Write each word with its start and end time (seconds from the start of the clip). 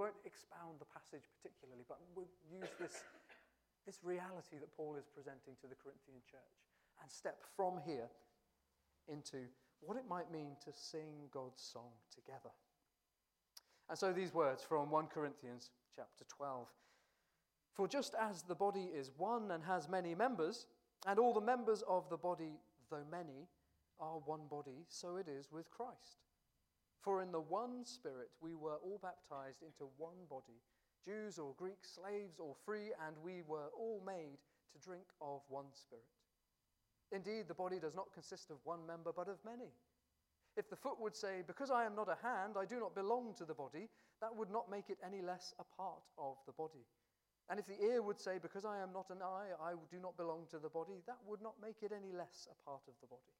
won't 0.00 0.16
expound 0.24 0.80
the 0.80 0.88
passage 0.88 1.28
particularly, 1.36 1.84
but 1.84 2.00
we'll 2.16 2.32
use 2.48 2.72
this, 2.80 3.04
this 3.86 4.00
reality 4.00 4.56
that 4.56 4.72
Paul 4.72 4.96
is 4.96 5.04
presenting 5.12 5.60
to 5.60 5.68
the 5.68 5.76
Corinthian 5.76 6.24
church 6.24 6.56
and 7.04 7.12
step 7.12 7.44
from 7.54 7.76
here 7.84 8.08
into 9.12 9.44
what 9.84 10.00
it 10.00 10.08
might 10.08 10.32
mean 10.32 10.56
to 10.64 10.72
sing 10.72 11.28
God's 11.30 11.60
song 11.60 11.92
together. 12.08 12.48
And 13.90 13.98
so 13.98 14.12
these 14.12 14.32
words 14.32 14.64
from 14.64 14.90
1 14.90 15.08
Corinthians 15.12 15.68
chapter 15.94 16.24
12. 16.28 16.66
For 17.74 17.86
just 17.86 18.14
as 18.18 18.42
the 18.42 18.54
body 18.54 18.88
is 18.94 19.10
one 19.18 19.50
and 19.50 19.62
has 19.64 19.88
many 19.88 20.14
members, 20.14 20.66
and 21.06 21.18
all 21.18 21.34
the 21.34 21.40
members 21.40 21.82
of 21.86 22.08
the 22.08 22.16
body, 22.16 22.56
though 22.90 23.04
many, 23.10 23.48
are 23.98 24.18
one 24.24 24.48
body, 24.50 24.86
so 24.88 25.16
it 25.16 25.28
is 25.28 25.52
with 25.52 25.70
Christ. 25.70 26.24
For 27.00 27.22
in 27.22 27.32
the 27.32 27.40
one 27.40 27.84
Spirit 27.84 28.28
we 28.40 28.54
were 28.54 28.76
all 28.76 29.00
baptized 29.02 29.62
into 29.62 29.90
one 29.96 30.26
body, 30.28 30.60
Jews 31.04 31.38
or 31.38 31.54
Greeks, 31.56 31.96
slaves 31.96 32.38
or 32.38 32.54
free, 32.64 32.92
and 33.06 33.16
we 33.24 33.42
were 33.46 33.70
all 33.76 34.02
made 34.04 34.38
to 34.72 34.78
drink 34.84 35.04
of 35.20 35.40
one 35.48 35.72
Spirit. 35.72 36.04
Indeed, 37.12 37.48
the 37.48 37.54
body 37.54 37.78
does 37.80 37.94
not 37.94 38.12
consist 38.12 38.50
of 38.50 38.58
one 38.64 38.86
member, 38.86 39.12
but 39.16 39.28
of 39.28 39.38
many. 39.44 39.72
If 40.56 40.68
the 40.68 40.76
foot 40.76 41.00
would 41.00 41.16
say, 41.16 41.42
Because 41.46 41.70
I 41.70 41.86
am 41.86 41.96
not 41.96 42.08
a 42.08 42.26
hand, 42.26 42.54
I 42.58 42.66
do 42.66 42.78
not 42.78 42.94
belong 42.94 43.34
to 43.38 43.44
the 43.44 43.54
body, 43.54 43.88
that 44.20 44.34
would 44.34 44.50
not 44.50 44.70
make 44.70 44.90
it 44.90 44.98
any 45.04 45.22
less 45.22 45.54
a 45.58 45.64
part 45.64 46.04
of 46.18 46.36
the 46.46 46.52
body. 46.52 46.84
And 47.48 47.58
if 47.58 47.66
the 47.66 47.82
ear 47.82 48.02
would 48.02 48.20
say, 48.20 48.38
Because 48.38 48.64
I 48.64 48.78
am 48.78 48.92
not 48.92 49.10
an 49.10 49.22
eye, 49.22 49.50
I 49.60 49.72
do 49.90 49.98
not 50.00 50.16
belong 50.16 50.46
to 50.50 50.58
the 50.58 50.68
body, 50.68 51.02
that 51.06 51.18
would 51.26 51.42
not 51.42 51.54
make 51.62 51.82
it 51.82 51.92
any 51.96 52.12
less 52.12 52.46
a 52.50 52.64
part 52.64 52.82
of 52.86 52.94
the 53.00 53.08
body. 53.08 53.34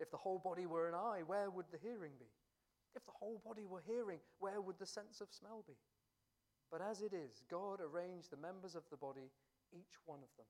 If 0.00 0.10
the 0.10 0.16
whole 0.16 0.38
body 0.38 0.66
were 0.66 0.88
an 0.88 0.94
eye, 0.94 1.22
where 1.26 1.50
would 1.50 1.66
the 1.72 1.78
hearing 1.82 2.12
be? 2.20 2.30
If 2.94 3.04
the 3.04 3.12
whole 3.18 3.40
body 3.44 3.66
were 3.66 3.82
hearing, 3.86 4.20
where 4.38 4.60
would 4.60 4.78
the 4.78 4.86
sense 4.86 5.20
of 5.20 5.28
smell 5.30 5.64
be? 5.66 5.76
But 6.70 6.82
as 6.82 7.00
it 7.02 7.12
is, 7.12 7.42
God 7.50 7.80
arranged 7.80 8.30
the 8.30 8.36
members 8.36 8.74
of 8.74 8.84
the 8.90 8.96
body, 8.96 9.30
each 9.72 9.96
one 10.04 10.20
of 10.20 10.32
them, 10.36 10.46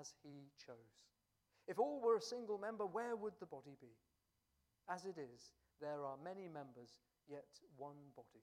as 0.00 0.14
He 0.22 0.50
chose. 0.58 1.02
If 1.68 1.78
all 1.78 2.00
were 2.00 2.16
a 2.16 2.22
single 2.22 2.58
member, 2.58 2.86
where 2.86 3.14
would 3.14 3.34
the 3.38 3.46
body 3.46 3.76
be? 3.80 3.94
As 4.90 5.04
it 5.04 5.16
is, 5.18 5.54
there 5.80 6.04
are 6.04 6.16
many 6.24 6.48
members, 6.48 6.98
yet 7.28 7.46
one 7.76 8.10
body. 8.16 8.42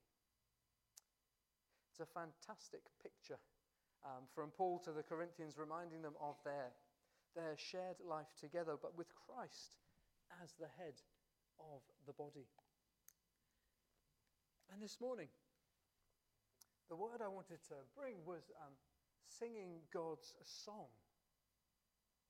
It's 1.91 1.99
a 1.99 2.07
fantastic 2.07 2.81
picture 3.03 3.39
um, 4.05 4.23
from 4.33 4.51
Paul 4.55 4.79
to 4.85 4.91
the 4.91 5.03
Corinthians, 5.03 5.57
reminding 5.57 6.01
them 6.01 6.15
of 6.21 6.35
their, 6.45 6.71
their 7.35 7.55
shared 7.57 7.99
life 7.99 8.31
together, 8.39 8.75
but 8.81 8.97
with 8.97 9.07
Christ 9.27 9.75
as 10.41 10.53
the 10.55 10.71
head 10.79 10.95
of 11.59 11.81
the 12.07 12.13
body. 12.13 12.47
And 14.69 14.77
this 14.81 15.01
morning, 15.01 15.27
the 16.89 16.95
word 16.95 17.21
I 17.25 17.29
wanted 17.29 17.61
to 17.73 17.77
bring 17.97 18.21
was 18.25 18.53
um, 18.61 18.73
singing 19.25 19.81
God's 19.89 20.33
song. 20.45 20.93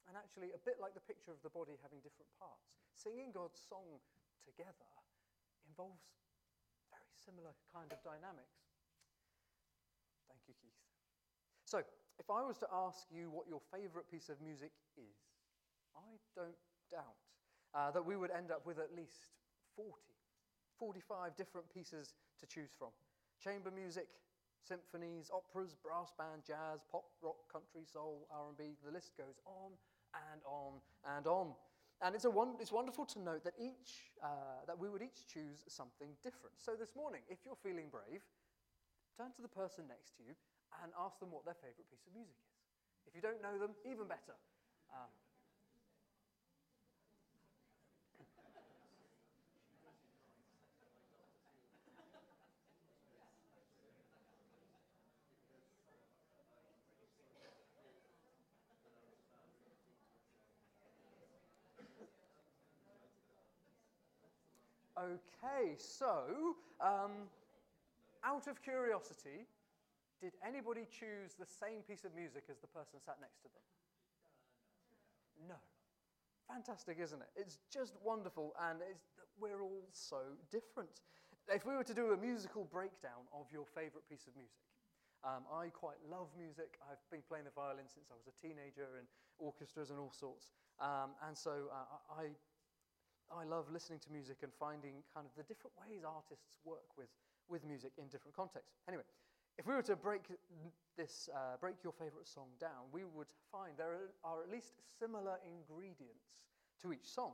And 0.07 0.15
actually, 0.15 0.55
a 0.55 0.61
bit 0.63 0.79
like 0.81 0.95
the 0.95 1.03
picture 1.03 1.35
of 1.35 1.43
the 1.43 1.51
body 1.51 1.75
having 1.83 1.99
different 1.99 2.31
parts, 2.39 2.79
singing 2.95 3.35
God's 3.35 3.59
song 3.59 3.99
together 4.47 4.89
involves 5.67 6.01
very 6.89 7.13
similar 7.13 7.53
kind 7.75 7.91
of 7.91 7.99
dynamics. 8.01 8.65
Thank 10.31 10.41
you, 10.47 10.55
Keith. 10.57 10.79
So, 11.67 11.83
if 12.17 12.27
I 12.31 12.41
was 12.41 12.57
to 12.65 12.69
ask 12.71 13.05
you 13.11 13.29
what 13.29 13.45
your 13.45 13.61
favorite 13.69 14.09
piece 14.09 14.31
of 14.31 14.41
music 14.41 14.71
is, 14.97 15.13
I 15.93 16.17
don't 16.33 16.57
doubt 16.89 17.21
uh, 17.75 17.91
that 17.91 18.01
we 18.01 18.15
would 18.17 18.31
end 18.31 18.49
up 18.49 18.65
with 18.65 18.79
at 18.79 18.95
least 18.95 19.29
40, 19.75 19.93
45 20.79 21.37
different 21.37 21.69
pieces 21.69 22.15
to 22.39 22.47
choose 22.47 22.71
from. 22.77 22.89
Chamber 23.43 23.71
music, 23.71 24.07
symphonies, 24.63 25.31
operas, 25.31 25.75
brass 25.79 26.11
band, 26.17 26.43
jazz, 26.45 26.83
pop, 26.91 27.07
rock, 27.21 27.47
country, 27.51 27.87
soul, 27.87 28.27
R&B, 28.31 28.75
the 28.83 28.91
list 28.91 29.15
goes 29.17 29.39
on 29.45 29.71
and 30.31 30.41
on 30.43 30.79
and 31.15 31.27
on. 31.27 31.55
And 31.99 32.15
it's, 32.15 32.23
a 32.23 32.31
one, 32.31 32.55
it's 32.59 32.71
wonderful 32.71 33.03
to 33.11 33.19
note 33.19 33.43
that, 33.43 33.59
each, 33.59 34.15
uh, 34.23 34.63
that 34.67 34.79
we 34.79 34.87
would 34.87 35.03
each 35.03 35.27
choose 35.27 35.67
something 35.67 36.15
different. 36.23 36.55
So 36.55 36.79
this 36.79 36.95
morning, 36.95 37.21
if 37.27 37.43
you're 37.43 37.59
feeling 37.59 37.91
brave, 37.91 38.23
turn 39.19 39.35
to 39.35 39.43
the 39.43 39.51
person 39.51 39.83
next 39.91 40.15
to 40.15 40.23
you 40.23 40.31
and 40.79 40.95
ask 40.95 41.19
them 41.19 41.27
what 41.27 41.43
their 41.43 41.59
favourite 41.59 41.87
piece 41.91 42.07
of 42.07 42.15
music 42.15 42.39
is. 42.39 42.55
If 43.03 43.15
you 43.15 43.19
don't 43.19 43.43
know 43.43 43.59
them, 43.59 43.75
even 43.83 44.07
better. 44.07 44.37
Um, 44.95 45.11
Okay, 64.99 65.79
so 65.79 66.59
um, 66.83 67.31
out 68.23 68.47
of 68.47 68.61
curiosity, 68.61 69.47
did 70.19 70.33
anybody 70.43 70.83
choose 70.91 71.39
the 71.39 71.47
same 71.47 71.79
piece 71.87 72.03
of 72.03 72.11
music 72.11 72.43
as 72.51 72.59
the 72.59 72.67
person 72.67 72.99
sat 72.99 73.15
next 73.23 73.39
to 73.39 73.47
them? 73.47 73.63
No. 75.47 75.55
Fantastic, 76.51 76.99
isn't 76.99 77.21
it? 77.21 77.31
It's 77.39 77.59
just 77.71 77.95
wonderful, 78.03 78.51
and 78.59 78.79
we're 79.39 79.63
all 79.63 79.87
so 79.93 80.35
different. 80.51 80.99
If 81.47 81.65
we 81.65 81.79
were 81.79 81.87
to 81.87 81.93
do 81.93 82.11
a 82.11 82.17
musical 82.17 82.67
breakdown 82.67 83.23
of 83.31 83.47
your 83.53 83.63
favorite 83.71 84.03
piece 84.09 84.27
of 84.27 84.35
music, 84.35 84.67
um, 85.23 85.47
I 85.47 85.71
quite 85.71 85.99
love 86.11 86.27
music. 86.35 86.75
I've 86.91 86.99
been 87.07 87.23
playing 87.23 87.45
the 87.47 87.55
violin 87.55 87.87
since 87.87 88.11
I 88.11 88.19
was 88.19 88.27
a 88.27 88.35
teenager 88.35 88.99
in 88.99 89.07
orchestras 89.39 89.91
and 89.91 89.99
all 89.99 90.11
sorts. 90.11 90.51
Um, 90.79 91.15
and 91.23 91.37
so 91.37 91.71
uh, 91.71 92.19
I 92.19 92.35
I 93.29 93.45
love 93.45 93.65
listening 93.71 93.99
to 93.99 94.11
music 94.11 94.41
and 94.41 94.51
finding 94.59 95.05
kind 95.13 95.25
of 95.25 95.33
the 95.37 95.43
different 95.43 95.73
ways 95.77 96.01
artists 96.01 96.49
work 96.65 96.97
with, 96.97 97.09
with 97.47 97.63
music 97.65 97.93
in 97.97 98.07
different 98.09 98.35
contexts. 98.35 98.81
Anyway, 98.87 99.05
if 99.57 99.67
we 99.67 99.75
were 99.75 99.83
to 99.83 99.95
break 99.95 100.21
this, 100.97 101.29
uh, 101.35 101.57
break 101.59 101.83
your 101.83 101.93
favorite 101.93 102.27
song 102.27 102.47
down, 102.59 102.89
we 102.91 103.03
would 103.03 103.29
find 103.51 103.73
there 103.77 104.09
are 104.23 104.41
at 104.41 104.49
least 104.49 104.73
similar 104.99 105.37
ingredients 105.45 106.47
to 106.81 106.93
each 106.93 107.05
song. 107.05 107.33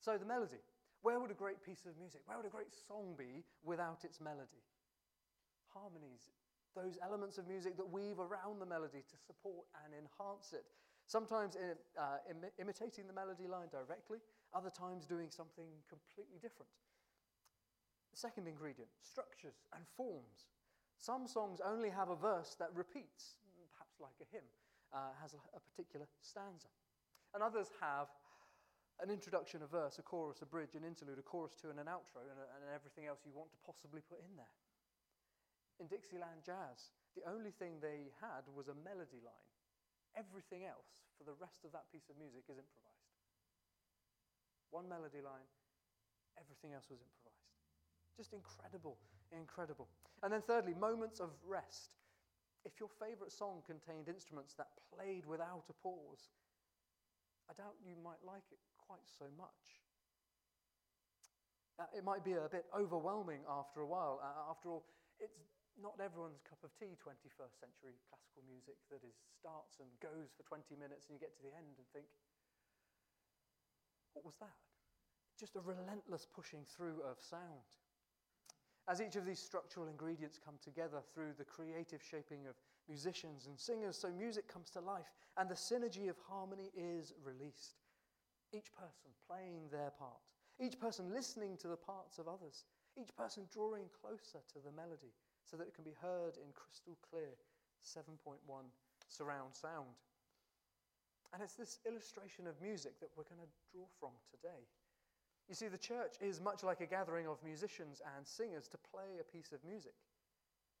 So 0.00 0.18
the 0.18 0.26
melody. 0.26 0.60
Where 1.02 1.18
would 1.18 1.30
a 1.30 1.38
great 1.38 1.62
piece 1.62 1.82
of 1.86 1.98
music, 1.98 2.22
where 2.26 2.36
would 2.36 2.46
a 2.46 2.54
great 2.54 2.70
song 2.70 3.14
be 3.18 3.42
without 3.64 4.04
its 4.04 4.20
melody? 4.20 4.62
Harmonies, 5.74 6.30
those 6.76 6.96
elements 7.02 7.38
of 7.38 7.48
music 7.48 7.76
that 7.76 7.90
weave 7.90 8.20
around 8.20 8.60
the 8.60 8.66
melody 8.66 9.02
to 9.10 9.16
support 9.26 9.66
and 9.82 9.92
enhance 9.94 10.52
it. 10.52 10.64
Sometimes 11.06 11.56
in, 11.56 11.74
uh, 11.98 12.18
Im- 12.30 12.54
imitating 12.58 13.06
the 13.06 13.12
melody 13.12 13.48
line 13.48 13.66
directly, 13.70 14.18
other 14.54 14.70
times 14.70 15.04
doing 15.04 15.30
something 15.30 15.68
completely 15.88 16.38
different. 16.40 16.70
The 18.12 18.20
second 18.20 18.46
ingredient 18.46 18.92
structures 19.00 19.64
and 19.72 19.84
forms. 19.96 20.52
Some 21.00 21.26
songs 21.26 21.60
only 21.64 21.88
have 21.88 22.10
a 22.12 22.16
verse 22.16 22.54
that 22.60 22.70
repeats, 22.76 23.40
perhaps 23.72 23.96
like 23.98 24.14
a 24.20 24.28
hymn, 24.30 24.46
uh, 24.92 25.16
has 25.20 25.32
a, 25.32 25.40
a 25.56 25.60
particular 25.72 26.06
stanza. 26.20 26.68
And 27.32 27.42
others 27.42 27.72
have 27.80 28.12
an 29.00 29.08
introduction, 29.08 29.64
a 29.64 29.66
verse, 29.66 29.98
a 29.98 30.04
chorus, 30.04 30.44
a 30.44 30.46
bridge, 30.46 30.76
an 30.76 30.84
interlude, 30.84 31.18
a 31.18 31.24
chorus 31.24 31.56
two, 31.56 31.72
and 31.72 31.80
an 31.80 31.88
outro, 31.88 32.20
and, 32.22 32.36
and 32.36 32.68
everything 32.70 33.08
else 33.08 33.24
you 33.24 33.32
want 33.32 33.50
to 33.50 33.58
possibly 33.64 34.04
put 34.04 34.20
in 34.20 34.36
there. 34.36 34.56
In 35.80 35.88
Dixieland 35.88 36.44
Jazz, 36.44 36.92
the 37.16 37.24
only 37.24 37.50
thing 37.50 37.80
they 37.80 38.12
had 38.20 38.44
was 38.52 38.68
a 38.68 38.76
melody 38.84 39.24
line. 39.24 39.48
Everything 40.12 40.68
else 40.68 41.08
for 41.16 41.24
the 41.24 41.34
rest 41.40 41.64
of 41.64 41.72
that 41.72 41.88
piece 41.88 42.12
of 42.12 42.20
music 42.20 42.44
is 42.46 42.60
improvised. 42.60 43.11
One 44.72 44.88
melody 44.88 45.20
line, 45.20 45.44
everything 46.40 46.72
else 46.72 46.88
was 46.88 47.04
improvised. 47.04 47.52
Just 48.16 48.32
incredible, 48.32 48.96
incredible. 49.28 49.88
And 50.24 50.32
then, 50.32 50.40
thirdly, 50.40 50.72
moments 50.72 51.20
of 51.20 51.28
rest. 51.44 52.00
If 52.64 52.80
your 52.80 52.88
favorite 52.88 53.32
song 53.32 53.60
contained 53.68 54.08
instruments 54.08 54.54
that 54.56 54.72
played 54.88 55.26
without 55.28 55.68
a 55.68 55.76
pause, 55.84 56.32
I 57.50 57.52
doubt 57.52 57.76
you 57.84 58.00
might 58.00 58.24
like 58.24 58.48
it 58.48 58.62
quite 58.80 59.04
so 59.04 59.28
much. 59.36 59.82
Uh, 61.76 61.90
it 61.92 62.04
might 62.04 62.24
be 62.24 62.32
a 62.32 62.48
bit 62.48 62.64
overwhelming 62.72 63.44
after 63.44 63.84
a 63.84 63.88
while. 63.88 64.24
Uh, 64.24 64.48
after 64.48 64.70
all, 64.70 64.88
it's 65.18 65.36
not 65.76 65.96
everyone's 66.00 66.40
cup 66.48 66.60
of 66.64 66.70
tea, 66.78 66.96
21st 67.00 67.56
century 67.60 67.96
classical 68.08 68.44
music 68.44 68.76
that 68.92 69.04
is 69.04 69.16
starts 69.36 69.80
and 69.80 69.88
goes 70.00 70.32
for 70.36 70.44
20 70.44 70.76
minutes 70.76 71.08
and 71.08 71.16
you 71.16 71.20
get 71.20 71.32
to 71.36 71.42
the 71.42 71.52
end 71.56 71.76
and 71.76 71.88
think, 71.90 72.08
what 74.12 74.24
was 74.24 74.36
that? 74.38 74.71
Just 75.42 75.56
a 75.56 75.60
relentless 75.60 76.24
pushing 76.32 76.62
through 76.62 77.02
of 77.02 77.18
sound. 77.18 77.66
As 78.86 79.02
each 79.02 79.16
of 79.16 79.26
these 79.26 79.42
structural 79.42 79.88
ingredients 79.88 80.38
come 80.38 80.54
together 80.62 81.02
through 81.12 81.34
the 81.36 81.44
creative 81.44 81.98
shaping 82.00 82.46
of 82.46 82.54
musicians 82.86 83.48
and 83.48 83.58
singers, 83.58 83.98
so 83.98 84.12
music 84.12 84.46
comes 84.46 84.70
to 84.70 84.78
life 84.78 85.10
and 85.36 85.50
the 85.50 85.58
synergy 85.58 86.08
of 86.08 86.14
harmony 86.30 86.70
is 86.78 87.12
released. 87.26 87.82
Each 88.54 88.70
person 88.70 89.10
playing 89.26 89.66
their 89.72 89.90
part, 89.98 90.30
each 90.60 90.78
person 90.78 91.10
listening 91.10 91.56
to 91.56 91.66
the 91.66 91.76
parts 91.76 92.20
of 92.20 92.28
others, 92.28 92.62
each 92.94 93.10
person 93.16 93.42
drawing 93.52 93.90
closer 94.00 94.38
to 94.54 94.60
the 94.64 94.70
melody 94.70 95.10
so 95.42 95.56
that 95.56 95.66
it 95.66 95.74
can 95.74 95.82
be 95.82 95.98
heard 96.00 96.38
in 96.38 96.54
crystal 96.54 96.96
clear 97.10 97.34
7.1 97.82 98.38
surround 99.08 99.56
sound. 99.56 99.98
And 101.34 101.42
it's 101.42 101.58
this 101.58 101.80
illustration 101.84 102.46
of 102.46 102.62
music 102.62 103.00
that 103.00 103.10
we're 103.16 103.26
going 103.26 103.42
to 103.42 103.54
draw 103.74 103.90
from 103.98 104.14
today. 104.30 104.70
You 105.48 105.54
see, 105.54 105.68
the 105.68 105.78
church 105.78 106.16
is 106.20 106.40
much 106.40 106.62
like 106.62 106.80
a 106.80 106.86
gathering 106.86 107.26
of 107.26 107.36
musicians 107.44 108.00
and 108.16 108.26
singers 108.26 108.68
to 108.68 108.78
play 108.78 109.20
a 109.20 109.24
piece 109.24 109.52
of 109.52 109.58
music. 109.64 109.94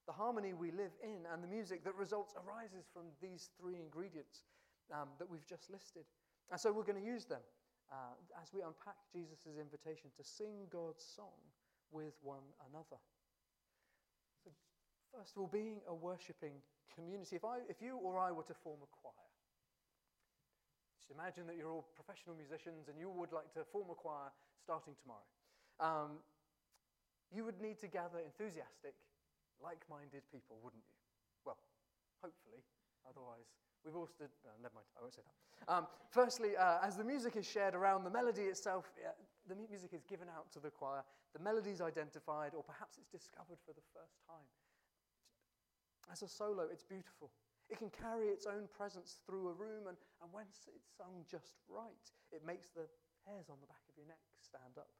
The 0.06 0.12
harmony 0.12 0.54
we 0.54 0.70
live 0.70 0.92
in 1.02 1.26
and 1.32 1.42
the 1.42 1.48
music 1.48 1.84
that 1.84 1.94
results 1.94 2.34
arises 2.34 2.86
from 2.92 3.04
these 3.20 3.50
three 3.60 3.76
ingredients 3.76 4.42
um, 4.90 5.08
that 5.18 5.28
we've 5.28 5.46
just 5.46 5.70
listed. 5.70 6.04
And 6.50 6.58
so 6.58 6.72
we're 6.72 6.84
going 6.84 7.00
to 7.00 7.06
use 7.06 7.24
them 7.24 7.42
uh, 7.90 8.16
as 8.40 8.52
we 8.52 8.62
unpack 8.62 8.96
Jesus' 9.12 9.58
invitation 9.60 10.10
to 10.16 10.24
sing 10.24 10.66
God's 10.70 11.04
song 11.04 11.38
with 11.92 12.14
one 12.22 12.44
another. 12.70 12.98
So, 14.42 14.50
first 15.14 15.36
of 15.36 15.42
all, 15.42 15.50
being 15.52 15.80
a 15.86 15.94
worshipping 15.94 16.56
community. 16.94 17.36
If, 17.36 17.44
I, 17.44 17.64
if 17.68 17.80
you 17.80 17.96
or 17.96 18.18
I 18.18 18.32
were 18.32 18.44
to 18.44 18.56
form 18.64 18.80
a 18.82 18.90
choir, 19.00 19.28
just 21.00 21.10
imagine 21.10 21.46
that 21.48 21.56
you're 21.56 21.72
all 21.72 21.88
professional 21.96 22.36
musicians 22.36 22.88
and 22.88 22.98
you 22.98 23.10
would 23.10 23.32
like 23.32 23.52
to 23.54 23.64
form 23.72 23.88
a 23.90 23.94
choir 23.96 24.30
starting 24.62 24.94
tomorrow. 25.02 25.26
Um, 25.82 26.22
you 27.34 27.44
would 27.44 27.58
need 27.60 27.78
to 27.80 27.88
gather 27.88 28.22
enthusiastic, 28.22 28.94
like 29.58 29.82
minded 29.90 30.22
people, 30.30 30.62
wouldn't 30.62 30.84
you? 30.86 30.98
Well, 31.44 31.58
hopefully. 32.22 32.62
Otherwise, 33.08 33.50
we've 33.82 33.96
all 33.96 34.06
stood. 34.06 34.30
Never 34.62 34.74
mind, 34.78 34.86
I 34.94 35.02
won't 35.02 35.14
say 35.14 35.26
that. 35.26 35.36
Um, 35.66 35.86
firstly, 36.10 36.56
uh, 36.56 36.78
as 36.82 36.96
the 36.96 37.04
music 37.04 37.34
is 37.36 37.46
shared 37.46 37.74
around, 37.74 38.04
the 38.04 38.14
melody 38.14 38.46
itself, 38.46 38.90
uh, 39.02 39.10
the 39.48 39.56
music 39.56 39.90
is 39.92 40.04
given 40.04 40.28
out 40.30 40.50
to 40.52 40.60
the 40.60 40.70
choir, 40.70 41.02
the 41.34 41.42
melody 41.42 41.70
is 41.70 41.80
identified, 41.80 42.54
or 42.54 42.62
perhaps 42.62 42.98
it's 42.98 43.10
discovered 43.10 43.58
for 43.66 43.74
the 43.74 43.82
first 43.94 44.14
time. 44.26 44.46
As 46.10 46.22
a 46.22 46.28
solo, 46.28 46.68
it's 46.70 46.84
beautiful. 46.84 47.30
It 47.70 47.78
can 47.78 47.90
carry 47.90 48.26
its 48.28 48.46
own 48.46 48.68
presence 48.76 49.18
through 49.24 49.48
a 49.48 49.54
room, 49.54 49.86
and, 49.88 49.96
and 50.20 50.28
when 50.32 50.44
it's 50.50 50.68
sung 50.98 51.24
just 51.30 51.54
right, 51.68 52.06
it 52.30 52.44
makes 52.44 52.68
the 52.70 52.86
hairs 53.26 53.50
on 53.50 53.60
the 53.60 53.70
back 53.70 53.84
of 53.88 53.94
your 53.96 54.06
neck 54.06 54.22
stand 54.40 54.78
up. 54.78 54.90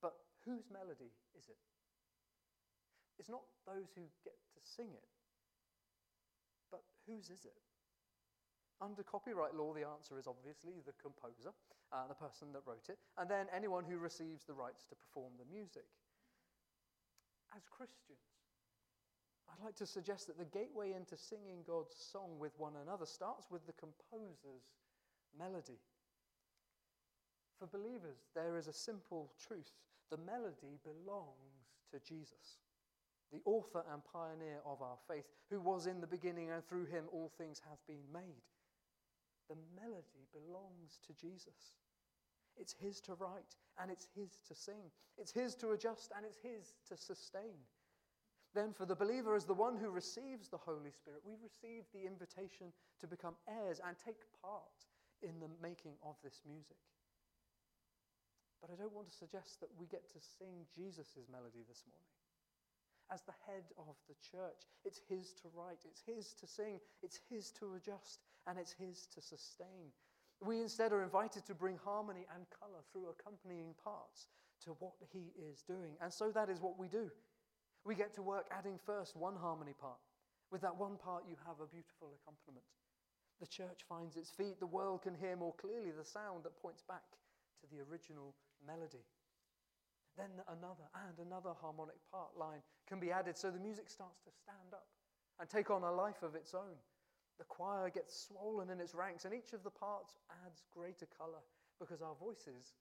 But 0.00 0.16
whose 0.44 0.70
melody 0.72 1.12
is 1.36 1.48
it? 1.48 1.60
It's 3.18 3.28
not 3.28 3.44
those 3.68 3.92
who 3.92 4.08
get 4.24 4.38
to 4.56 4.60
sing 4.64 4.96
it, 4.96 5.08
but 6.72 6.80
whose 7.04 7.28
is 7.28 7.44
it? 7.44 7.60
Under 8.80 9.02
copyright 9.04 9.54
law, 9.54 9.74
the 9.76 9.84
answer 9.84 10.16
is 10.16 10.24
obviously 10.24 10.80
the 10.86 10.96
composer, 10.96 11.52
uh, 11.92 12.08
the 12.08 12.16
person 12.16 12.48
that 12.56 12.64
wrote 12.64 12.88
it, 12.88 12.96
and 13.18 13.28
then 13.28 13.44
anyone 13.52 13.84
who 13.84 13.98
receives 13.98 14.48
the 14.48 14.56
rights 14.56 14.88
to 14.88 14.96
perform 14.96 15.36
the 15.36 15.44
music. 15.52 15.84
As 17.54 17.68
Christians, 17.68 18.24
I'd 19.52 19.62
like 19.62 19.76
to 19.76 19.86
suggest 19.86 20.28
that 20.28 20.38
the 20.38 20.48
gateway 20.48 20.94
into 20.96 21.18
singing 21.18 21.60
God's 21.66 21.96
song 21.98 22.38
with 22.38 22.56
one 22.56 22.74
another 22.80 23.04
starts 23.04 23.50
with 23.50 23.66
the 23.66 23.76
composer's 23.76 24.64
melody. 25.36 25.76
For 27.60 27.66
believers, 27.66 28.24
there 28.34 28.56
is 28.56 28.68
a 28.68 28.72
simple 28.72 29.30
truth 29.38 29.70
the 30.10 30.16
melody 30.16 30.80
belongs 30.82 31.76
to 31.92 32.00
Jesus, 32.00 32.58
the 33.30 33.42
author 33.44 33.84
and 33.92 34.02
pioneer 34.02 34.60
of 34.64 34.80
our 34.80 34.96
faith, 35.06 35.26
who 35.50 35.60
was 35.60 35.86
in 35.86 36.00
the 36.00 36.06
beginning 36.06 36.50
and 36.50 36.64
through 36.64 36.86
him 36.86 37.04
all 37.12 37.30
things 37.36 37.60
have 37.68 37.78
been 37.86 38.02
made. 38.12 38.48
The 39.50 39.56
melody 39.76 40.26
belongs 40.32 40.98
to 41.06 41.12
Jesus. 41.12 41.76
It's 42.56 42.72
his 42.72 42.98
to 43.02 43.14
write 43.14 43.56
and 43.78 43.90
it's 43.90 44.08
his 44.16 44.40
to 44.48 44.54
sing. 44.54 44.90
It's 45.18 45.32
his 45.32 45.54
to 45.56 45.72
adjust 45.72 46.12
and 46.16 46.24
it's 46.24 46.38
his 46.38 46.74
to 46.88 46.96
sustain. 46.96 47.60
Then, 48.54 48.72
for 48.72 48.86
the 48.86 48.96
believer, 48.96 49.36
as 49.36 49.44
the 49.44 49.54
one 49.54 49.76
who 49.76 49.90
receives 49.90 50.48
the 50.48 50.56
Holy 50.56 50.90
Spirit, 50.90 51.20
we 51.24 51.34
receive 51.40 51.84
the 51.92 52.06
invitation 52.06 52.72
to 53.00 53.06
become 53.06 53.34
heirs 53.46 53.80
and 53.86 53.96
take 53.96 54.24
part 54.42 54.86
in 55.22 55.38
the 55.38 55.50
making 55.62 55.92
of 56.02 56.16
this 56.24 56.40
music. 56.48 56.78
But 58.60 58.70
I 58.70 58.76
don't 58.76 58.92
want 58.92 59.08
to 59.08 59.16
suggest 59.16 59.60
that 59.60 59.72
we 59.78 59.86
get 59.86 60.08
to 60.12 60.20
sing 60.20 60.68
Jesus' 60.74 61.26
melody 61.32 61.64
this 61.68 61.84
morning. 61.88 62.12
As 63.10 63.22
the 63.22 63.34
head 63.48 63.64
of 63.76 63.96
the 64.06 64.14
church, 64.22 64.68
it's 64.84 65.00
His 65.08 65.32
to 65.42 65.48
write, 65.56 65.82
it's 65.84 66.02
His 66.06 66.34
to 66.38 66.46
sing, 66.46 66.78
it's 67.02 67.18
His 67.28 67.50
to 67.58 67.74
adjust, 67.74 68.20
and 68.46 68.58
it's 68.58 68.72
His 68.72 69.06
to 69.14 69.20
sustain. 69.20 69.90
We 70.40 70.60
instead 70.60 70.92
are 70.92 71.02
invited 71.02 71.44
to 71.46 71.54
bring 71.54 71.76
harmony 71.82 72.26
and 72.34 72.46
colour 72.54 72.80
through 72.92 73.10
accompanying 73.10 73.74
parts 73.82 74.28
to 74.64 74.76
what 74.78 74.94
He 75.12 75.32
is 75.36 75.62
doing. 75.62 75.96
And 76.00 76.12
so 76.12 76.30
that 76.30 76.48
is 76.48 76.60
what 76.60 76.78
we 76.78 76.86
do. 76.86 77.10
We 77.84 77.94
get 77.94 78.14
to 78.14 78.22
work 78.22 78.46
adding 78.52 78.78
first 78.78 79.16
one 79.16 79.36
harmony 79.36 79.74
part. 79.78 79.98
With 80.52 80.60
that 80.62 80.76
one 80.76 80.96
part, 80.96 81.24
you 81.28 81.36
have 81.46 81.60
a 81.60 81.66
beautiful 81.66 82.12
accompaniment. 82.20 82.66
The 83.40 83.46
church 83.46 83.80
finds 83.88 84.16
its 84.16 84.30
feet. 84.30 84.60
The 84.60 84.66
world 84.66 85.02
can 85.02 85.14
hear 85.14 85.34
more 85.34 85.54
clearly 85.54 85.90
the 85.90 86.04
sound 86.04 86.44
that 86.44 86.60
points 86.60 86.82
back 86.86 87.16
to 87.60 87.66
the 87.72 87.82
original 87.90 88.34
melody. 88.66 89.04
Then 90.16 90.30
another 90.48 90.86
and 91.08 91.16
another 91.22 91.54
harmonic 91.60 91.96
part 92.10 92.36
line 92.36 92.60
can 92.86 92.98
be 92.98 93.10
added 93.10 93.38
so 93.38 93.50
the 93.50 93.62
music 93.62 93.88
starts 93.88 94.20
to 94.26 94.30
stand 94.34 94.74
up 94.74 94.86
and 95.38 95.48
take 95.48 95.70
on 95.70 95.82
a 95.82 95.92
life 95.92 96.22
of 96.22 96.34
its 96.34 96.52
own. 96.52 96.76
The 97.40 97.48
choir 97.48 97.88
gets 97.88 98.28
swollen 98.28 98.68
in 98.68 98.84
its 98.84 98.92
ranks, 98.92 99.24
and 99.24 99.32
each 99.32 99.56
of 99.56 99.64
the 99.64 99.72
parts 99.72 100.12
adds 100.44 100.60
greater 100.68 101.08
color 101.08 101.40
because 101.80 102.04
our 102.04 102.12
voices, 102.20 102.76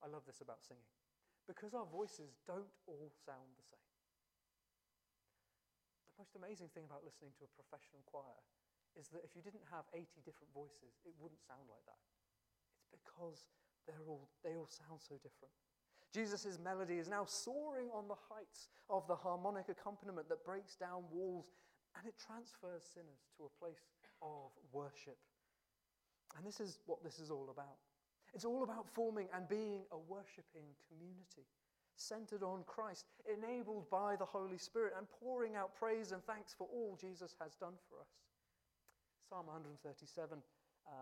I 0.00 0.08
love 0.08 0.24
this 0.24 0.40
about 0.40 0.64
singing, 0.64 0.88
because 1.44 1.76
our 1.76 1.84
voices 1.84 2.40
don't 2.48 2.72
all 2.88 3.12
sound 3.28 3.52
the 3.60 3.68
same. 3.68 3.92
The 6.16 6.24
most 6.24 6.40
amazing 6.40 6.72
thing 6.72 6.88
about 6.88 7.04
listening 7.04 7.36
to 7.36 7.44
a 7.44 7.52
professional 7.52 8.00
choir 8.08 8.40
is 8.96 9.12
that 9.12 9.22
if 9.22 9.36
you 9.36 9.44
didn't 9.44 9.68
have 9.68 9.84
80 9.92 10.08
different 10.24 10.50
voices, 10.56 10.96
it 11.04 11.12
wouldn't 11.20 11.44
sound 11.44 11.68
like 11.68 11.84
that. 11.84 12.00
It's 12.80 12.88
because 12.88 13.44
they're 13.88 14.06
all, 14.06 14.28
they 14.44 14.54
all 14.54 14.68
sound 14.68 15.00
so 15.00 15.16
different. 15.16 15.50
Jesus' 16.12 16.58
melody 16.62 16.96
is 16.96 17.08
now 17.08 17.24
soaring 17.24 17.88
on 17.92 18.08
the 18.08 18.16
heights 18.28 18.68
of 18.88 19.06
the 19.08 19.16
harmonic 19.16 19.68
accompaniment 19.68 20.28
that 20.28 20.44
breaks 20.44 20.76
down 20.76 21.04
walls 21.10 21.52
and 21.96 22.06
it 22.06 22.14
transfers 22.20 22.84
sinners 22.84 23.28
to 23.36 23.44
a 23.44 23.58
place 23.58 23.88
of 24.22 24.52
worship. 24.72 25.16
And 26.36 26.46
this 26.46 26.60
is 26.60 26.78
what 26.86 27.02
this 27.02 27.18
is 27.18 27.30
all 27.30 27.48
about. 27.50 27.80
It's 28.34 28.44
all 28.44 28.62
about 28.62 28.88
forming 28.88 29.28
and 29.34 29.48
being 29.48 29.82
a 29.92 29.98
worshiping 29.98 30.68
community 30.88 31.48
centered 31.96 32.42
on 32.42 32.62
Christ, 32.66 33.06
enabled 33.26 33.90
by 33.90 34.14
the 34.16 34.24
Holy 34.24 34.58
Spirit, 34.58 34.92
and 34.96 35.06
pouring 35.20 35.56
out 35.56 35.74
praise 35.74 36.12
and 36.12 36.22
thanks 36.24 36.54
for 36.56 36.68
all 36.72 36.96
Jesus 37.00 37.34
has 37.40 37.56
done 37.56 37.74
for 37.88 38.00
us. 38.00 38.12
Psalm 39.28 39.46
137 39.46 40.38
uh, 40.86 40.92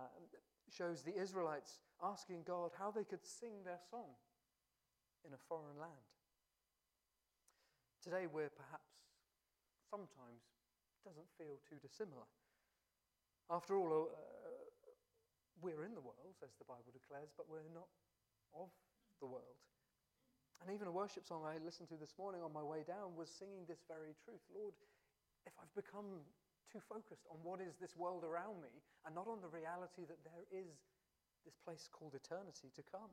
shows 0.70 1.02
the 1.02 1.16
Israelites 1.16 1.80
asking 2.02 2.42
God 2.46 2.72
how 2.78 2.90
they 2.90 3.04
could 3.04 3.24
sing 3.24 3.64
their 3.64 3.80
song 3.90 4.16
in 5.24 5.32
a 5.32 5.40
foreign 5.48 5.78
land. 5.80 6.06
Today, 8.02 8.26
we're 8.30 8.50
perhaps 8.50 8.86
sometimes 9.90 10.42
doesn't 11.06 11.30
feel 11.38 11.58
too 11.62 11.78
dissimilar. 11.78 12.26
After 13.50 13.78
all, 13.78 14.10
uh, 14.10 14.14
we're 15.62 15.86
in 15.86 15.94
the 15.94 16.02
world, 16.02 16.34
as 16.42 16.50
the 16.58 16.66
Bible 16.66 16.90
declares, 16.90 17.30
but 17.38 17.46
we're 17.46 17.66
not 17.70 17.86
of 18.54 18.70
the 19.22 19.26
world. 19.26 19.58
And 20.62 20.74
even 20.74 20.88
a 20.88 20.94
worship 20.94 21.22
song 21.22 21.46
I 21.46 21.62
listened 21.62 21.88
to 21.94 21.98
this 22.00 22.14
morning 22.18 22.42
on 22.42 22.52
my 22.52 22.62
way 22.62 22.82
down 22.82 23.14
was 23.14 23.30
singing 23.30 23.68
this 23.68 23.84
very 23.86 24.16
truth 24.24 24.42
Lord, 24.50 24.74
if 25.46 25.52
I've 25.62 25.72
become 25.78 26.26
too 26.70 26.82
focused 26.82 27.26
on 27.30 27.38
what 27.42 27.60
is 27.60 27.78
this 27.78 27.96
world 27.96 28.24
around 28.24 28.60
me 28.60 28.72
and 29.04 29.14
not 29.14 29.30
on 29.30 29.40
the 29.40 29.50
reality 29.50 30.04
that 30.06 30.22
there 30.26 30.44
is 30.50 30.90
this 31.46 31.56
place 31.62 31.86
called 31.90 32.18
eternity 32.18 32.74
to 32.74 32.82
come. 32.82 33.12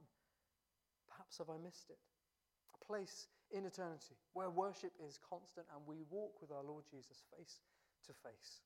Perhaps 1.06 1.38
have 1.38 1.54
I 1.54 1.62
missed 1.62 1.94
it? 1.94 2.02
A 2.74 2.80
place 2.82 3.30
in 3.54 3.70
eternity 3.70 4.18
where 4.34 4.50
worship 4.50 4.94
is 4.98 5.22
constant 5.22 5.70
and 5.70 5.86
we 5.86 6.02
walk 6.10 6.42
with 6.42 6.50
our 6.50 6.66
Lord 6.66 6.84
Jesus 6.90 7.22
face 7.30 7.62
to 8.10 8.14
face. 8.26 8.66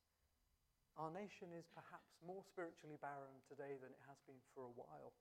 Our 0.96 1.12
nation 1.12 1.53
is 1.53 1.70
perhaps 1.70 2.17
more 2.25 2.41
spiritually 2.41 2.98
barren 2.98 3.38
today 3.46 3.77
than 3.77 3.94
it 3.94 4.03
has 4.10 4.17
been 4.25 4.41
for 4.56 4.65
a 4.65 4.74
while. 4.74 5.13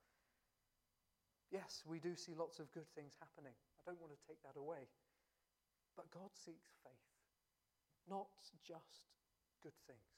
Yes, 1.53 1.85
we 1.85 2.01
do 2.01 2.17
see 2.17 2.33
lots 2.33 2.59
of 2.59 2.73
good 2.73 2.89
things 2.97 3.13
happening. 3.21 3.53
I 3.77 3.83
don't 3.85 4.01
want 4.01 4.17
to 4.17 4.25
take 4.25 4.41
that 4.43 4.57
away. 4.57 4.89
But 5.95 6.11
God 6.11 6.33
seeks 6.33 6.73
faith, 6.81 7.09
not 8.09 8.29
just 8.65 9.05
good 9.67 9.75
things. 9.91 10.15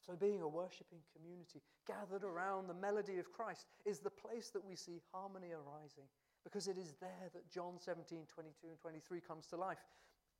So, 0.00 0.16
being 0.16 0.40
a 0.40 0.48
worshipping 0.48 1.04
community 1.12 1.60
gathered 1.84 2.24
around 2.24 2.66
the 2.66 2.80
melody 2.80 3.18
of 3.18 3.30
Christ 3.30 3.68
is 3.84 4.00
the 4.00 4.08
place 4.08 4.48
that 4.56 4.64
we 4.64 4.74
see 4.74 5.04
harmony 5.12 5.52
arising 5.52 6.08
because 6.44 6.66
it 6.66 6.78
is 6.78 6.96
there 6.98 7.28
that 7.34 7.52
John 7.52 7.76
17, 7.76 8.24
22, 8.24 8.72
and 8.72 8.80
23 8.80 9.20
comes 9.20 9.46
to 9.48 9.56
life. 9.56 9.84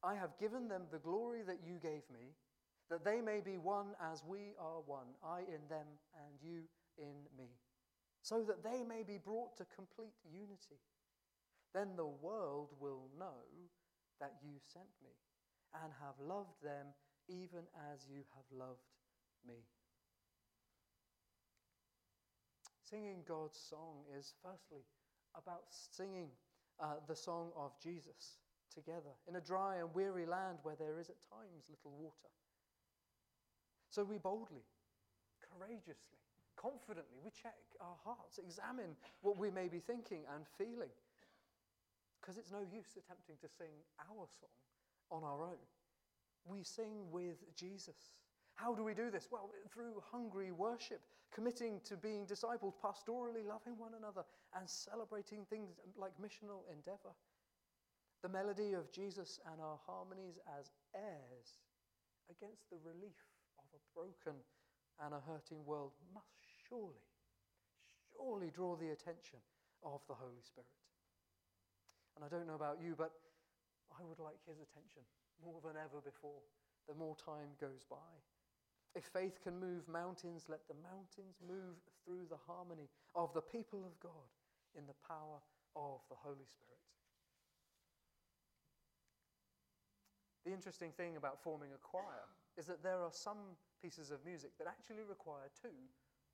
I 0.03 0.15
have 0.15 0.39
given 0.41 0.69
them 0.69 0.85
the 0.91 1.05
glory 1.05 1.43
that 1.47 1.61
you 1.67 1.77
gave 1.83 2.09
me, 2.09 2.33
that 2.89 3.05
they 3.05 3.21
may 3.21 3.43
be 3.45 3.59
one 3.59 3.93
as 4.01 4.25
we 4.25 4.57
are 4.59 4.81
one, 4.87 5.13
I 5.23 5.41
in 5.41 5.61
them 5.69 6.01
and 6.17 6.33
you 6.41 6.65
in 6.97 7.29
me, 7.37 7.51
so 8.23 8.43
that 8.45 8.65
they 8.65 8.83
may 8.89 9.03
be 9.03 9.19
brought 9.23 9.55
to 9.59 9.67
complete 9.77 10.17
unity. 10.25 10.81
Then 11.75 11.89
the 11.95 12.07
world 12.07 12.71
will 12.81 13.11
know 13.19 13.45
that 14.19 14.33
you 14.43 14.57
sent 14.73 14.89
me, 15.05 15.13
and 15.85 15.93
have 16.01 16.17
loved 16.25 16.57
them 16.63 16.87
even 17.29 17.65
as 17.93 18.07
you 18.09 18.25
have 18.35 18.45
loved 18.51 18.89
me. 19.47 19.61
Singing 22.89 23.23
God's 23.29 23.59
song 23.59 24.05
is 24.19 24.33
firstly 24.43 24.81
about 25.37 25.65
singing 25.69 26.29
uh, 26.81 26.95
the 27.07 27.17
song 27.17 27.51
of 27.57 27.73
Jesus 27.83 28.41
together 28.73 29.13
in 29.29 29.37
a 29.37 29.41
dry 29.41 29.77
and 29.77 29.93
weary 29.95 30.25
land 30.25 30.59
where 30.63 30.77
there 30.77 30.99
is 30.99 31.11
at 31.11 31.21
times 31.29 31.69
little 31.69 31.93
water. 31.99 32.33
So 33.91 34.05
we 34.05 34.19
boldly, 34.19 34.65
courageously, 35.41 36.21
confidently, 36.57 37.19
we 37.25 37.31
check 37.31 37.57
our 37.81 37.97
hearts, 38.05 38.39
examine 38.39 38.97
what 39.23 39.37
we 39.37 39.51
may 39.51 39.69
be 39.69 39.81
thinking 39.81 40.25
and 40.35 40.45
feeling. 40.57 40.93
Because 42.21 42.37
it's 42.37 42.53
no 42.53 42.61
use 42.61 42.97
attempting 42.97 43.37
to 43.41 43.49
sing 43.49 43.73
our 44.11 44.27
song 44.41 44.59
on 45.11 45.25
our 45.25 45.45
own. 45.45 45.63
We 46.49 46.63
sing 46.63 47.11
with 47.13 47.37
Jesus. 47.55 48.17
How 48.55 48.75
do 48.75 48.83
we 48.83 48.95
do 48.95 49.11
this? 49.11 49.29
Well, 49.31 49.51
through 49.73 50.03
hungry 50.11 50.51
worship, 50.51 51.01
committing 51.33 51.81
to 51.85 51.97
being 51.97 52.27
discipled, 52.27 52.73
pastorally 52.83 53.47
loving 53.47 53.77
one 53.77 53.93
another, 53.97 54.25
and 54.57 54.69
celebrating 54.69 55.45
things 55.45 55.79
like 55.97 56.13
missional 56.17 56.65
endeavor. 56.73 57.13
The 58.23 58.29
melody 58.29 58.73
of 58.73 58.91
Jesus 58.91 59.39
and 59.53 59.61
our 59.61 59.79
harmonies 59.87 60.39
as 60.59 60.73
heirs 60.97 61.61
against 62.31 62.69
the 62.71 62.81
relief 62.83 63.23
of 63.61 63.69
a 63.77 63.81
broken 63.95 64.41
and 65.05 65.15
a 65.15 65.21
hurting 65.21 65.65
world 65.65 65.93
must 66.13 66.43
surely, 66.69 67.05
surely 68.11 68.51
draw 68.51 68.75
the 68.75 68.91
attention 68.91 69.39
of 69.85 70.01
the 70.09 70.15
Holy 70.15 70.43
Spirit. 70.43 70.67
And 72.17 72.25
I 72.25 72.29
don't 72.29 72.49
know 72.49 72.59
about 72.59 72.83
you, 72.83 72.95
but 72.99 73.13
I 73.95 74.03
would 74.03 74.19
like 74.19 74.43
his 74.49 74.59
attention 74.59 75.07
more 75.45 75.61
than 75.65 75.77
ever 75.77 76.01
before, 76.05 76.43
the 76.89 76.95
more 76.95 77.17
time 77.17 77.55
goes 77.61 77.85
by. 77.89 78.11
If 78.95 79.05
faith 79.05 79.39
can 79.43 79.61
move 79.61 79.87
mountains, 79.87 80.47
let 80.49 80.67
the 80.67 80.79
mountains 80.83 81.39
move 81.47 81.77
through 82.05 82.27
the 82.31 82.41
harmony 82.47 82.89
of 83.15 83.33
the 83.35 83.43
people 83.43 83.85
of 83.85 83.99
God 84.01 84.33
in 84.77 84.87
the 84.87 84.97
power 85.07 85.39
of 85.77 86.01
the 86.09 86.17
Holy 86.17 86.49
Spirit. 86.49 86.83
The 90.47 90.53
interesting 90.55 90.93
thing 90.97 91.17
about 91.17 91.43
forming 91.43 91.71
a 91.75 91.83
choir 91.85 92.25
is 92.57 92.67
that 92.67 92.83
there 92.83 92.99
are 93.05 93.13
some 93.13 93.55
pieces 93.83 94.11
of 94.11 94.25
music 94.25 94.57
that 94.59 94.67
actually 94.67 95.05
require 95.05 95.53
two 95.61 95.77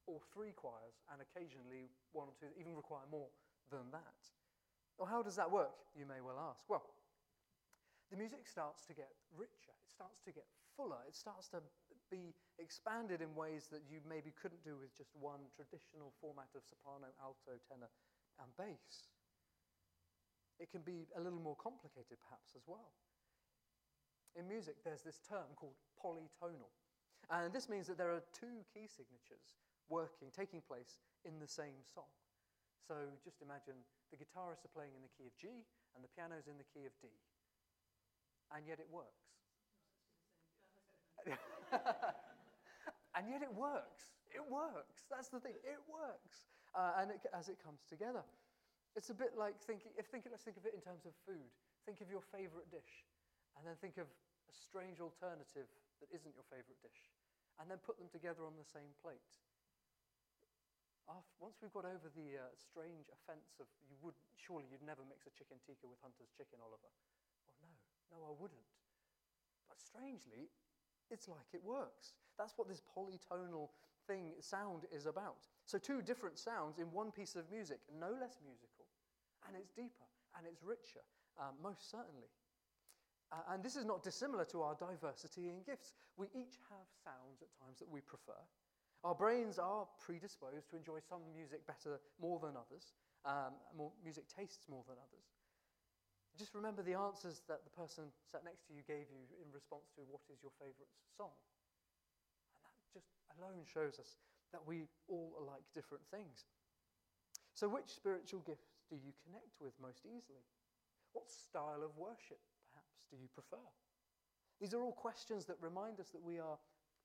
or 0.06 0.20
three 0.32 0.52
choirs, 0.52 1.00
and 1.12 1.20
occasionally 1.20 1.90
one 2.12 2.28
or 2.28 2.34
two 2.38 2.52
even 2.60 2.76
require 2.76 3.04
more 3.10 3.28
than 3.70 3.90
that. 3.90 4.20
Well, 4.98 5.08
how 5.08 5.22
does 5.22 5.36
that 5.36 5.50
work, 5.50 5.74
you 5.98 6.06
may 6.06 6.20
well 6.20 6.38
ask? 6.38 6.62
Well, 6.68 6.84
the 8.10 8.16
music 8.16 8.46
starts 8.46 8.84
to 8.86 8.94
get 8.94 9.10
richer, 9.32 9.72
it 9.72 9.90
starts 9.90 10.20
to 10.24 10.32
get 10.32 10.44
fuller, 10.76 11.00
it 11.08 11.16
starts 11.16 11.48
to 11.50 11.62
be 12.10 12.34
expanded 12.58 13.20
in 13.24 13.32
ways 13.34 13.68
that 13.72 13.82
you 13.88 13.98
maybe 14.04 14.32
couldn't 14.36 14.62
do 14.62 14.76
with 14.76 14.92
just 14.96 15.10
one 15.16 15.40
traditional 15.56 16.12
format 16.20 16.52
of 16.54 16.62
soprano, 16.66 17.08
alto, 17.18 17.56
tenor, 17.64 17.90
and 18.42 18.50
bass. 18.58 19.08
It 20.60 20.70
can 20.70 20.82
be 20.86 21.10
a 21.16 21.20
little 21.20 21.40
more 21.40 21.58
complicated, 21.58 22.20
perhaps, 22.22 22.54
as 22.54 22.62
well. 22.66 22.94
In 24.38 24.46
music, 24.46 24.82
there's 24.82 25.02
this 25.02 25.18
term 25.26 25.54
called 25.56 25.78
polytonal. 25.98 26.70
And 27.30 27.50
this 27.52 27.68
means 27.70 27.86
that 27.86 27.98
there 27.98 28.12
are 28.12 28.22
two 28.34 28.62
key 28.70 28.86
signatures 28.86 29.58
working, 29.88 30.28
taking 30.30 30.60
place 30.60 30.98
in 31.24 31.40
the 31.40 31.48
same 31.48 31.82
song. 31.82 32.10
So 32.84 32.94
just 33.24 33.40
imagine 33.40 33.80
the 34.12 34.20
guitarists 34.20 34.68
are 34.68 34.74
playing 34.76 34.92
in 34.92 35.00
the 35.00 35.12
key 35.16 35.24
of 35.24 35.34
G 35.40 35.64
and 35.96 36.04
the 36.04 36.12
piano's 36.12 36.46
in 36.46 36.60
the 36.60 36.68
key 36.68 36.84
of 36.84 36.92
D. 37.00 37.08
And 38.52 38.66
yet 38.66 38.78
it 38.80 38.88
works. 38.90 39.24
and 43.16 43.24
yet 43.30 43.40
it 43.40 43.52
works. 43.54 44.12
It 44.34 44.44
works. 44.44 45.08
That's 45.08 45.28
the 45.32 45.40
thing. 45.40 45.56
It 45.64 45.80
works. 45.88 46.44
Uh, 46.74 47.00
and 47.00 47.10
it, 47.14 47.22
as 47.32 47.48
it 47.48 47.56
comes 47.62 47.86
together. 47.88 48.26
It's 48.94 49.10
a 49.10 49.16
bit 49.16 49.34
like 49.34 49.58
thinking, 49.58 49.90
if 49.98 50.06
thinking, 50.06 50.30
let's 50.30 50.46
think 50.46 50.58
of 50.58 50.66
it 50.66 50.74
in 50.74 50.82
terms 50.82 51.02
of 51.02 51.14
food. 51.26 51.50
Think 51.82 51.98
of 51.98 52.06
your 52.06 52.22
favorite 52.22 52.70
dish, 52.70 53.04
and 53.58 53.66
then 53.66 53.74
think 53.82 53.98
of 53.98 54.06
a 54.06 54.54
strange 54.54 55.02
alternative 55.02 55.66
that 55.98 56.08
isn't 56.14 56.32
your 56.32 56.46
favorite 56.46 56.78
dish, 56.78 57.10
and 57.58 57.66
then 57.66 57.82
put 57.82 57.98
them 57.98 58.06
together 58.08 58.46
on 58.46 58.54
the 58.54 58.64
same 58.64 58.94
plate. 59.02 59.34
After, 61.10 61.34
once 61.42 61.60
we've 61.60 61.74
got 61.74 61.84
over 61.84 62.08
the 62.16 62.40
uh, 62.40 62.48
strange 62.56 63.10
offence 63.12 63.60
of 63.60 63.68
you 63.84 63.98
would 64.00 64.16
surely 64.40 64.64
you'd 64.70 64.86
never 64.86 65.04
mix 65.04 65.28
a 65.28 65.32
chicken 65.36 65.60
tikka 65.68 65.84
with 65.84 66.00
Hunter's 66.00 66.32
chicken, 66.32 66.56
Oliver. 66.64 66.88
No, 68.10 68.18
I 68.26 68.32
wouldn't. 68.40 68.68
But 69.68 69.80
strangely, 69.80 70.50
it's 71.10 71.28
like 71.28 71.46
it 71.52 71.62
works. 71.64 72.14
That's 72.38 72.56
what 72.56 72.68
this 72.68 72.82
polytonal 72.82 73.70
thing 74.06 74.32
sound 74.40 74.84
is 74.92 75.06
about. 75.06 75.48
So 75.66 75.78
two 75.78 76.02
different 76.02 76.38
sounds 76.38 76.78
in 76.78 76.90
one 76.92 77.10
piece 77.10 77.36
of 77.36 77.50
music, 77.50 77.80
no 77.98 78.10
less 78.10 78.38
musical, 78.44 78.86
and 79.46 79.56
it's 79.56 79.70
deeper 79.70 80.08
and 80.36 80.46
it's 80.46 80.62
richer, 80.62 81.04
um, 81.38 81.54
most 81.62 81.90
certainly. 81.90 82.28
Uh, 83.32 83.54
and 83.54 83.62
this 83.62 83.76
is 83.76 83.84
not 83.84 84.02
dissimilar 84.02 84.44
to 84.44 84.62
our 84.62 84.74
diversity 84.74 85.48
in 85.48 85.62
gifts. 85.64 85.94
We 86.16 86.26
each 86.34 86.58
have 86.70 86.86
sounds 87.02 87.42
at 87.42 87.48
times 87.58 87.78
that 87.78 87.88
we 87.88 88.00
prefer. 88.00 88.38
Our 89.02 89.14
brains 89.14 89.58
are 89.58 89.86
predisposed 90.00 90.70
to 90.70 90.76
enjoy 90.76 90.98
some 91.00 91.20
music 91.34 91.66
better, 91.66 92.00
more 92.20 92.38
than 92.40 92.56
others, 92.56 92.94
um, 93.24 93.52
more, 93.76 93.92
music 94.02 94.24
tastes 94.28 94.66
more 94.68 94.84
than 94.88 94.96
others. 94.96 95.33
Just 96.34 96.54
remember 96.54 96.82
the 96.82 96.98
answers 96.98 97.46
that 97.46 97.62
the 97.62 97.70
person 97.70 98.10
sat 98.26 98.42
next 98.42 98.66
to 98.66 98.74
you 98.74 98.82
gave 98.82 99.06
you 99.06 99.22
in 99.38 99.46
response 99.54 99.86
to 99.94 100.02
what 100.10 100.26
is 100.30 100.42
your 100.42 100.50
favorite 100.58 100.90
song. 101.14 101.34
And 102.50 102.58
that 102.66 102.74
just 102.90 103.06
alone 103.38 103.62
shows 103.62 104.02
us 104.02 104.18
that 104.50 104.66
we 104.66 104.90
all 105.06 105.34
like 105.46 105.62
different 105.70 106.02
things. 106.10 106.46
So, 107.54 107.70
which 107.70 107.86
spiritual 107.86 108.42
gifts 108.42 108.74
do 108.90 108.98
you 108.98 109.14
connect 109.22 109.62
with 109.62 109.78
most 109.78 110.02
easily? 110.02 110.42
What 111.14 111.30
style 111.30 111.86
of 111.86 111.94
worship, 111.94 112.42
perhaps, 112.66 113.06
do 113.10 113.16
you 113.16 113.30
prefer? 113.30 113.62
These 114.60 114.74
are 114.74 114.82
all 114.82 114.94
questions 114.94 115.46
that 115.46 115.62
remind 115.62 116.00
us 116.00 116.10
that 116.10 116.22
we 116.22 116.38
are 116.38 116.58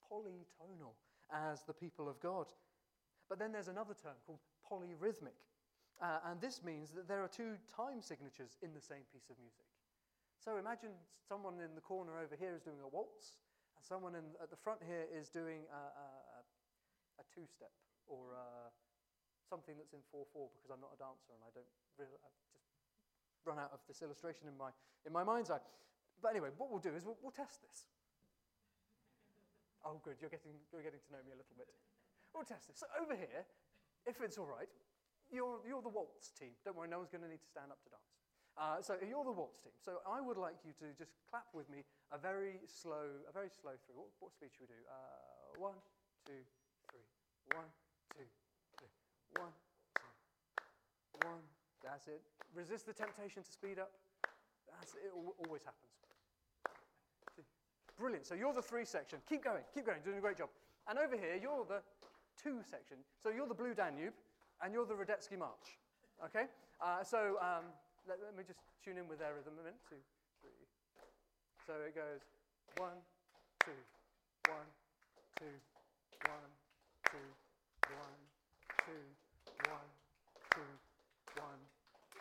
polytonal 0.10 0.98
as 1.30 1.62
the 1.64 1.74
people 1.74 2.10
of 2.10 2.20
God. 2.20 2.48
But 3.30 3.38
then 3.38 3.52
there's 3.52 3.68
another 3.68 3.94
term 3.94 4.18
called 4.26 4.42
polyrhythmic. 4.66 5.38
Uh, 6.00 6.32
and 6.32 6.40
this 6.40 6.64
means 6.64 6.96
that 6.96 7.08
there 7.08 7.20
are 7.20 7.28
two 7.28 7.60
time 7.68 8.00
signatures 8.00 8.56
in 8.64 8.72
the 8.72 8.80
same 8.80 9.04
piece 9.12 9.28
of 9.28 9.36
music. 9.36 9.68
So 10.40 10.56
imagine 10.56 10.96
someone 11.28 11.60
in 11.60 11.76
the 11.76 11.84
corner 11.84 12.16
over 12.16 12.40
here 12.40 12.56
is 12.56 12.64
doing 12.64 12.80
a 12.80 12.88
waltz, 12.88 13.44
and 13.76 13.84
someone 13.84 14.16
in, 14.16 14.24
at 14.40 14.48
the 14.48 14.56
front 14.56 14.80
here 14.80 15.04
is 15.12 15.28
doing 15.28 15.68
a, 15.68 15.84
a, 15.84 16.08
a 17.20 17.24
two 17.28 17.44
step 17.52 17.76
or 18.08 18.32
uh, 18.32 18.72
something 19.52 19.76
that's 19.76 19.92
in 19.92 20.00
4 20.08 20.24
4 20.32 20.48
because 20.56 20.72
I'm 20.72 20.80
not 20.80 20.96
a 20.96 21.00
dancer 21.00 21.36
and 21.36 21.44
I 21.44 21.52
don't 21.52 21.74
really, 22.00 22.16
I've 22.24 22.40
just 22.56 22.64
run 23.44 23.60
out 23.60 23.76
of 23.76 23.84
this 23.92 24.00
illustration 24.00 24.48
in 24.48 24.56
my, 24.56 24.72
in 25.04 25.12
my 25.12 25.28
mind's 25.28 25.52
eye. 25.52 25.60
But 26.24 26.32
anyway, 26.32 26.56
what 26.56 26.72
we'll 26.72 26.84
do 26.84 26.96
is 26.96 27.04
we'll, 27.04 27.20
we'll 27.20 27.36
test 27.36 27.60
this. 27.60 27.84
Oh, 29.84 30.00
good, 30.04 30.20
you're 30.20 30.32
getting, 30.32 30.56
you're 30.72 30.84
getting 30.84 31.00
to 31.00 31.12
know 31.12 31.24
me 31.24 31.32
a 31.32 31.40
little 31.40 31.56
bit. 31.56 31.68
We'll 32.32 32.48
test 32.48 32.68
this. 32.68 32.84
So 32.84 32.88
over 33.00 33.16
here, 33.16 33.48
if 34.06 34.20
it's 34.20 34.38
all 34.38 34.48
right, 34.48 34.70
you're, 35.32 35.62
you're 35.66 35.82
the 35.82 35.94
waltz 35.94 36.32
team. 36.34 36.54
Don't 36.66 36.76
worry, 36.76 36.90
no 36.90 37.00
one's 37.00 37.10
going 37.10 37.24
to 37.24 37.32
need 37.32 37.42
to 37.42 37.52
stand 37.52 37.72
up 37.72 37.82
to 37.86 37.90
dance. 37.90 38.12
Uh, 38.60 38.82
so 38.84 39.00
you're 39.00 39.24
the 39.24 39.32
waltz 39.32 39.62
team. 39.64 39.74
So 39.80 40.04
I 40.04 40.20
would 40.20 40.38
like 40.38 40.60
you 40.68 40.76
to 40.84 40.92
just 40.98 41.16
clap 41.32 41.48
with 41.54 41.70
me 41.72 41.88
a 42.12 42.18
very 42.18 42.60
slow, 42.68 43.24
a 43.30 43.32
very 43.32 43.48
slow 43.50 43.78
through. 43.86 43.96
What, 43.96 44.10
what 44.20 44.32
speed 44.34 44.52
should 44.52 44.68
we 44.68 44.72
do? 44.74 44.82
Uh, 44.90 45.62
one, 45.62 45.80
two, 46.28 46.44
three. 46.92 47.06
One, 47.56 47.70
two, 48.12 48.28
three. 48.76 48.92
One, 49.40 49.54
two, 49.96 51.30
one. 51.30 51.44
That's 51.80 52.08
it. 52.12 52.22
Resist 52.54 52.86
the 52.86 52.94
temptation 52.94 53.44
to 53.44 53.52
speed 53.52 53.80
up. 53.80 53.96
That's. 54.68 54.94
It 55.00 55.14
always 55.16 55.64
happens. 55.64 55.90
Brilliant. 58.00 58.26
So 58.26 58.34
you're 58.34 58.54
the 58.54 58.62
three 58.64 58.86
section. 58.86 59.20
Keep 59.28 59.44
going, 59.44 59.64
keep 59.76 59.86
going, 59.86 60.00
doing 60.06 60.18
a 60.18 60.22
great 60.22 60.38
job. 60.38 60.48
And 60.88 60.98
over 60.98 61.16
here, 61.16 61.36
you're 61.36 61.66
the 61.68 61.84
two 62.42 62.64
section. 62.64 62.96
So 63.22 63.30
you're 63.30 63.48
the 63.48 63.54
Blue 63.54 63.74
Danube, 63.74 64.16
and 64.64 64.74
you're 64.74 64.86
the 64.86 64.98
Radetzky 64.98 65.38
March. 65.38 65.80
Okay? 66.26 66.46
Uh, 66.82 67.04
so 67.04 67.40
um, 67.40 67.72
let, 68.08 68.20
let, 68.24 68.36
me 68.36 68.44
just 68.48 68.60
tune 68.84 68.98
in 68.98 69.08
with 69.08 69.20
there 69.20 69.36
a 69.36 69.56
minute. 69.56 69.76
Two, 69.88 70.00
three. 70.42 70.52
So 71.68 71.74
it 71.86 71.96
goes 71.96 72.24
one, 72.78 73.00
two, 73.64 73.76
one, 74.48 74.68
two, 75.40 75.56
one, 76.28 76.50
two, 77.08 77.28
one, 77.92 78.18
two, 78.84 79.04
one, 79.68 79.90
two, 80.52 80.72
one, 81.40 81.60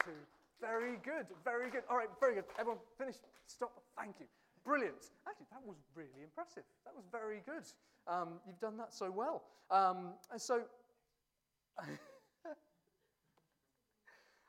two. 0.05 0.19
Very 0.61 0.99
good, 1.05 1.27
very 1.45 1.71
good. 1.71 1.83
All 1.89 1.97
right, 1.97 2.11
very 2.19 2.35
good. 2.35 2.45
Everyone, 2.59 2.83
finish. 2.99 3.15
Stop. 3.47 3.83
Thank 3.97 4.17
you. 4.19 4.27
Brilliant. 4.65 5.15
Actually, 5.27 5.47
that 5.53 5.63
was 5.65 5.77
really 5.95 6.23
impressive. 6.23 6.65
That 6.85 6.95
was 6.95 7.05
very 7.11 7.43
good. 7.47 7.65
Um, 8.07 8.41
you've 8.47 8.61
done 8.61 8.77
that 8.77 8.93
so 8.93 9.11
well. 9.11 9.45
Um, 9.71 10.15
and 10.33 10.41
so, 10.41 10.63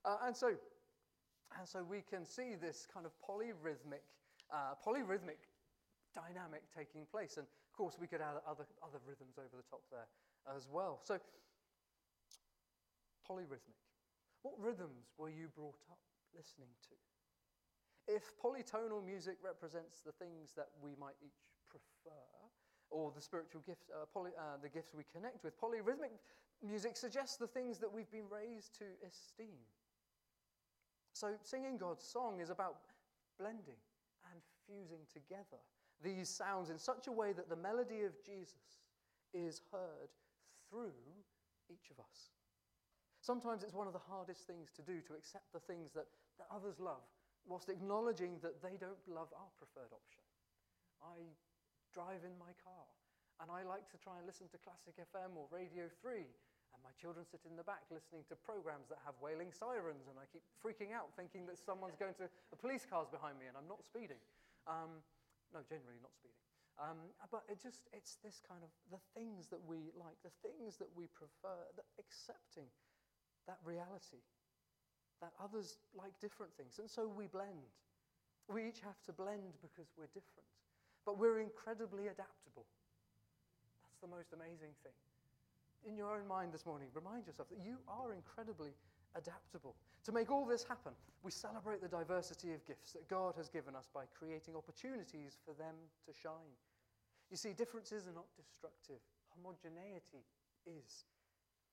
uh, 0.05 0.17
and 0.25 0.35
so, 0.35 0.53
And 1.57 1.67
so 1.67 1.83
we 1.83 2.01
can 2.05 2.25
see 2.25 2.55
this 2.55 2.85
kind 2.91 3.05
of 3.05 3.11
polyrhythmic, 3.25 4.05
uh, 4.53 4.77
polyrhythmic 4.85 5.49
dynamic 6.13 6.61
taking 6.75 7.05
place. 7.09 7.37
And 7.37 7.45
of 7.45 7.73
course, 7.73 7.97
we 7.99 8.07
could 8.07 8.21
add 8.21 8.37
other, 8.45 8.65
other 8.83 8.99
rhythms 9.07 9.37
over 9.37 9.55
the 9.57 9.65
top 9.69 9.81
there 9.89 10.07
as 10.55 10.67
well. 10.71 10.99
So, 11.03 11.17
polyrhythmic. 13.27 13.77
What 14.41 14.55
rhythms 14.59 15.09
were 15.17 15.29
you 15.29 15.49
brought 15.55 15.79
up 15.89 15.99
listening 16.35 16.69
to? 16.89 16.95
If 18.13 18.33
polytonal 18.41 19.05
music 19.05 19.37
represents 19.43 20.01
the 20.01 20.13
things 20.13 20.53
that 20.55 20.69
we 20.81 20.91
might 20.99 21.17
each 21.21 21.45
prefer, 21.69 22.25
or 22.89 23.11
the 23.13 23.21
spiritual 23.21 23.61
gifts, 23.65 23.89
uh, 23.93 24.05
poly, 24.13 24.31
uh, 24.37 24.57
the 24.61 24.69
gifts 24.69 24.93
we 24.95 25.03
connect 25.13 25.43
with, 25.43 25.59
polyrhythmic 25.59 26.17
music 26.65 26.97
suggests 26.97 27.37
the 27.37 27.47
things 27.47 27.77
that 27.77 27.91
we've 27.91 28.09
been 28.09 28.29
raised 28.29 28.73
to 28.79 28.85
esteem. 29.05 29.61
So, 31.13 31.33
singing 31.43 31.77
God's 31.77 32.05
song 32.05 32.39
is 32.39 32.49
about 32.49 32.77
blending 33.37 33.81
and 34.31 34.41
fusing 34.67 35.05
together 35.11 35.59
these 36.01 36.29
sounds 36.29 36.69
in 36.69 36.79
such 36.79 37.07
a 37.07 37.11
way 37.11 37.33
that 37.33 37.49
the 37.49 37.59
melody 37.59 38.03
of 38.07 38.15
Jesus 38.23 38.79
is 39.33 39.61
heard 39.71 40.09
through 40.69 40.95
each 41.69 41.91
of 41.91 41.99
us. 41.99 42.31
Sometimes 43.19 43.63
it's 43.63 43.75
one 43.75 43.87
of 43.87 43.93
the 43.93 44.07
hardest 44.07 44.47
things 44.47 44.71
to 44.75 44.81
do 44.81 45.03
to 45.03 45.13
accept 45.13 45.51
the 45.51 45.59
things 45.59 45.91
that, 45.91 46.07
that 46.39 46.47
others 46.47 46.79
love, 46.79 47.03
whilst 47.45 47.67
acknowledging 47.67 48.39
that 48.41 48.63
they 48.63 48.79
don't 48.79 49.03
love 49.07 49.27
our 49.35 49.51
preferred 49.59 49.91
option. 49.91 50.23
I 51.03 51.35
drive 51.91 52.23
in 52.23 52.35
my 52.39 52.55
car, 52.63 52.87
and 53.43 53.51
I 53.51 53.67
like 53.67 53.91
to 53.91 53.99
try 53.99 54.15
and 54.17 54.25
listen 54.25 54.47
to 54.55 54.63
Classic 54.63 54.95
FM 54.95 55.35
or 55.35 55.51
Radio 55.51 55.91
3, 55.99 56.23
and 56.73 56.79
my 56.85 56.93
children 56.97 57.25
sit 57.25 57.41
in 57.47 57.55
the 57.57 57.65
back 57.65 57.85
listening 57.89 58.23
to 58.29 58.35
programs 58.37 58.89
that 58.89 59.01
have 59.05 59.17
wailing 59.19 59.49
sirens, 59.51 60.07
and 60.07 60.17
I 60.19 60.25
keep 60.29 60.45
freaking 60.61 60.93
out 60.93 61.09
thinking 61.17 61.45
that 61.49 61.57
someone's 61.57 61.97
going 61.97 62.13
to, 62.21 62.29
a 62.29 62.57
police 62.57 62.85
car's 62.85 63.09
behind 63.09 63.37
me, 63.41 63.49
and 63.49 63.55
I'm 63.57 63.67
not 63.67 63.81
speeding. 63.81 64.21
Um, 64.69 65.01
no, 65.53 65.65
generally 65.65 65.97
not 66.01 66.13
speeding. 66.13 66.37
Um, 66.79 67.11
but 67.27 67.43
it 67.51 67.59
just, 67.59 67.91
it's 67.91 68.15
this 68.23 68.39
kind 68.39 68.63
of 68.63 68.71
the 68.87 69.01
things 69.11 69.51
that 69.51 69.59
we 69.67 69.91
like, 69.99 70.15
the 70.23 70.31
things 70.39 70.79
that 70.79 70.87
we 70.95 71.11
prefer, 71.11 71.67
accepting 71.99 72.71
that 73.51 73.59
reality, 73.67 74.23
that 75.19 75.35
others 75.43 75.75
like 75.91 76.15
different 76.23 76.55
things. 76.55 76.79
And 76.79 76.87
so 76.87 77.03
we 77.03 77.27
blend. 77.27 77.75
We 78.47 78.63
each 78.63 78.79
have 78.87 79.01
to 79.05 79.13
blend 79.13 79.59
because 79.59 79.91
we're 79.99 80.11
different. 80.15 80.47
But 81.03 81.19
we're 81.19 81.43
incredibly 81.43 82.07
adaptable. 82.07 82.63
That's 83.83 83.99
the 83.99 84.07
most 84.07 84.31
amazing 84.31 84.71
thing. 84.79 84.95
In 85.87 85.95
your 85.95 86.15
own 86.15 86.27
mind 86.27 86.53
this 86.53 86.65
morning, 86.65 86.87
remind 86.93 87.25
yourself 87.25 87.49
that 87.49 87.63
you 87.63 87.77
are 87.87 88.13
incredibly 88.13 88.71
adaptable. 89.15 89.75
To 90.05 90.11
make 90.11 90.31
all 90.31 90.45
this 90.45 90.63
happen, 90.63 90.91
we 91.23 91.31
celebrate 91.31 91.81
the 91.81 91.87
diversity 91.87 92.53
of 92.53 92.65
gifts 92.65 92.93
that 92.93 93.07
God 93.07 93.35
has 93.37 93.49
given 93.49 93.75
us 93.75 93.89
by 93.93 94.03
creating 94.17 94.55
opportunities 94.55 95.37
for 95.45 95.53
them 95.53 95.75
to 96.05 96.13
shine. 96.13 96.55
You 97.31 97.37
see, 97.37 97.53
differences 97.53 98.07
are 98.07 98.13
not 98.13 98.27
destructive, 98.35 98.99
homogeneity 99.35 100.25
is. 100.65 101.05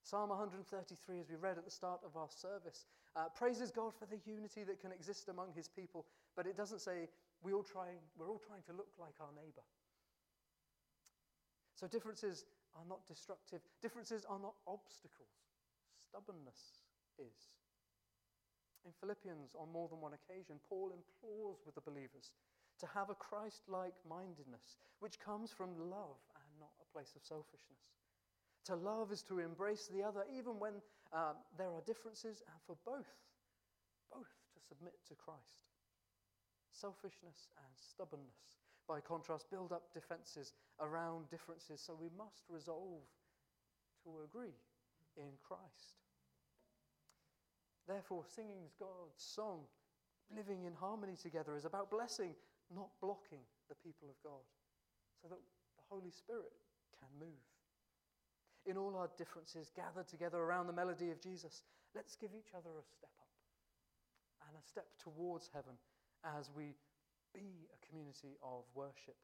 Psalm 0.03 0.31
133, 0.31 1.21
as 1.21 1.29
we 1.29 1.37
read 1.37 1.59
at 1.59 1.65
the 1.65 1.71
start 1.71 2.01
of 2.07 2.17
our 2.17 2.29
service, 2.31 2.87
uh, 3.17 3.29
praises 3.35 3.73
God 3.73 3.93
for 3.99 4.07
the 4.07 4.21
unity 4.25 4.63
that 4.63 4.81
can 4.81 4.93
exist 4.93 5.29
among 5.29 5.53
his 5.55 5.67
people, 5.67 6.07
but 6.37 6.47
it 6.47 6.57
doesn't 6.57 6.81
say 6.81 7.09
we 7.43 7.53
all 7.53 7.65
try, 7.65 7.89
we're 8.17 8.31
all 8.31 8.41
trying 8.47 8.63
to 8.67 8.73
look 8.73 8.89
like 9.01 9.15
our 9.21 9.33
neighbor. 9.35 9.67
So 11.75 11.87
differences 11.87 12.45
are 12.77 12.87
not 12.89 13.07
destructive, 13.09 13.61
differences 13.81 14.25
are 14.29 14.39
not 14.39 14.55
obstacles. 14.69 15.33
Stubbornness 15.97 16.85
is. 17.19 17.57
In 18.85 18.93
Philippians, 19.01 19.57
on 19.59 19.73
more 19.73 19.89
than 19.89 20.01
one 20.01 20.15
occasion, 20.15 20.61
Paul 20.69 20.93
implores 20.95 21.59
with 21.67 21.75
the 21.75 21.83
believers 21.83 22.31
to 22.79 22.87
have 22.95 23.11
a 23.11 23.19
Christ 23.19 23.63
like 23.67 23.97
mindedness, 24.09 24.79
which 25.01 25.19
comes 25.19 25.51
from 25.51 25.91
love 25.91 26.21
and 26.37 26.49
not 26.61 26.77
a 26.79 26.93
place 26.93 27.17
of 27.17 27.25
selfishness. 27.25 27.83
To 28.67 28.77
love 28.77 29.13
is 29.13 29.23
to 29.31 29.39
embrace 29.39 29.89
the 29.89 30.03
other, 30.03 30.27
even 30.31 30.59
when 30.59 30.83
um, 31.13 31.39
there 31.57 31.71
are 31.71 31.83
differences, 31.87 32.43
and 32.47 32.59
for 32.67 32.77
both, 32.85 33.09
both 34.13 34.31
to 34.55 34.61
submit 34.61 34.95
to 35.09 35.15
Christ. 35.15 35.67
Selfishness 36.71 37.49
and 37.57 37.73
stubbornness, 37.75 38.66
by 38.89 39.01
contrast, 39.01 39.51
build 39.51 39.73
up 39.73 39.93
defenses 39.93 40.53
around 40.81 41.29
differences, 41.29 41.81
so 41.81 41.97
we 41.99 42.11
must 42.17 42.45
resolve 42.49 43.03
to 44.05 44.11
agree 44.25 44.55
in 45.17 45.33
Christ. 45.43 46.01
Therefore, 47.89 48.25
singing 48.35 48.71
God's 48.79 49.23
song, 49.23 49.61
living 50.35 50.65
in 50.65 50.75
harmony 50.75 51.17
together, 51.17 51.57
is 51.57 51.65
about 51.65 51.91
blessing, 51.91 52.35
not 52.75 52.91
blocking 53.01 53.43
the 53.69 53.77
people 53.77 54.09
of 54.09 54.17
God, 54.23 54.43
so 55.23 55.29
that 55.29 55.39
the 55.39 55.85
Holy 55.89 56.11
Spirit 56.11 56.53
can 56.99 57.09
move. 57.19 57.47
In 58.67 58.77
all 58.77 58.97
our 58.97 59.11
differences, 59.17 59.71
gathered 59.75 60.09
together 60.09 60.39
around 60.39 60.67
the 60.67 60.73
melody 60.73 61.11
of 61.11 61.21
Jesus, 61.21 61.63
let's 61.95 62.17
give 62.17 62.31
each 62.37 62.51
other 62.57 62.71
a 62.71 62.83
step 62.83 63.15
up 63.21 64.49
and 64.49 64.59
a 64.59 64.67
step 64.67 64.87
towards 64.99 65.49
heaven 65.55 65.75
as 66.25 66.51
we 66.57 66.75
be 67.37 67.69
a 67.69 67.79
community 67.85 68.41
of 68.41 68.65
worship. 68.73 69.21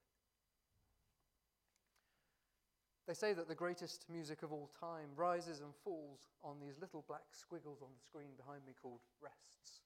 They 3.08 3.16
say 3.16 3.32
that 3.32 3.48
the 3.48 3.56
greatest 3.56 4.06
music 4.12 4.44
of 4.44 4.52
all 4.52 4.70
time 4.78 5.16
rises 5.16 5.64
and 5.64 5.72
falls 5.82 6.28
on 6.44 6.60
these 6.60 6.78
little 6.78 7.02
black 7.08 7.32
squiggles 7.32 7.80
on 7.80 7.90
the 7.90 8.04
screen 8.04 8.36
behind 8.36 8.62
me 8.68 8.76
called 8.76 9.02
rests. 9.18 9.82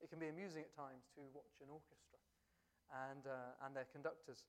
It 0.00 0.08
can 0.08 0.22
be 0.22 0.30
amusing 0.30 0.64
at 0.64 0.72
times 0.72 1.10
to 1.18 1.26
watch 1.34 1.58
an 1.60 1.68
orchestra 1.68 2.22
and, 3.10 3.26
uh, 3.26 3.64
and 3.66 3.76
their 3.76 3.88
conductors, 3.90 4.46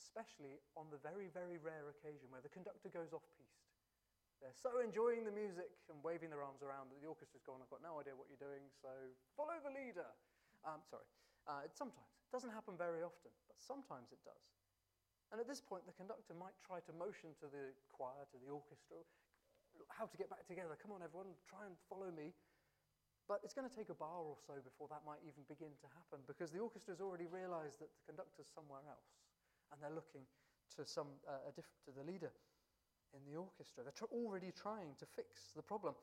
especially 0.00 0.58
on 0.74 0.90
the 0.90 0.98
very, 0.98 1.30
very 1.30 1.62
rare 1.62 1.92
occasion 1.92 2.32
where 2.32 2.42
the 2.42 2.50
conductor 2.50 2.90
goes 2.90 3.14
off 3.14 3.22
piste. 3.38 3.62
They're 4.42 4.56
so 4.58 4.82
enjoying 4.82 5.22
the 5.22 5.30
music 5.30 5.70
and 5.86 6.02
waving 6.02 6.34
their 6.34 6.42
arms 6.42 6.66
around 6.66 6.90
that 6.90 6.98
the 6.98 7.06
orchestra's 7.06 7.46
gone, 7.46 7.62
I've 7.62 7.70
got 7.70 7.86
no 7.86 8.02
idea 8.02 8.18
what 8.18 8.26
you're 8.26 8.42
doing, 8.42 8.66
so 8.82 8.90
follow 9.38 9.54
the 9.62 9.70
leader. 9.70 10.10
Um, 10.66 10.82
sorry. 10.90 11.06
Uh, 11.46 11.66
it 11.66 11.74
sometimes. 11.74 12.12
It 12.26 12.30
doesn't 12.30 12.54
happen 12.54 12.78
very 12.78 13.02
often, 13.02 13.34
but 13.50 13.58
sometimes 13.58 14.14
it 14.14 14.22
does. 14.22 14.46
And 15.32 15.40
at 15.40 15.48
this 15.48 15.60
point, 15.64 15.88
the 15.88 15.96
conductor 15.96 16.36
might 16.36 16.54
try 16.60 16.84
to 16.84 16.92
motion 16.92 17.32
to 17.40 17.48
the 17.48 17.72
choir, 17.90 18.28
to 18.30 18.38
the 18.38 18.52
orchestra, 18.52 19.00
how 19.88 20.04
to 20.04 20.16
get 20.20 20.28
back 20.28 20.44
together. 20.44 20.76
Come 20.76 20.92
on, 20.92 21.00
everyone, 21.00 21.32
try 21.48 21.64
and 21.64 21.74
follow 21.88 22.12
me. 22.12 22.36
But 23.28 23.40
it's 23.46 23.54
going 23.54 23.68
to 23.68 23.72
take 23.72 23.88
a 23.88 23.96
bar 23.96 24.20
or 24.26 24.36
so 24.36 24.60
before 24.60 24.90
that 24.92 25.06
might 25.06 25.22
even 25.24 25.46
begin 25.48 25.72
to 25.80 25.88
happen 25.94 26.20
because 26.26 26.50
the 26.50 26.58
orchestra's 26.58 27.00
already 27.00 27.30
realized 27.30 27.78
that 27.80 27.88
the 27.94 28.02
conductor's 28.04 28.50
somewhere 28.50 28.82
else 28.84 29.14
and 29.70 29.80
they're 29.80 29.94
looking 29.94 30.26
to, 30.76 30.84
some, 30.84 31.06
uh, 31.24 31.48
diff- 31.54 31.80
to 31.86 31.94
the 31.94 32.02
leader 32.04 32.34
in 33.14 33.24
the 33.24 33.38
orchestra. 33.38 33.84
They're 33.84 33.96
tr- 33.96 34.10
already 34.12 34.52
trying 34.52 34.98
to 34.98 35.06
fix 35.06 35.54
the 35.54 35.62
problem. 35.62 35.94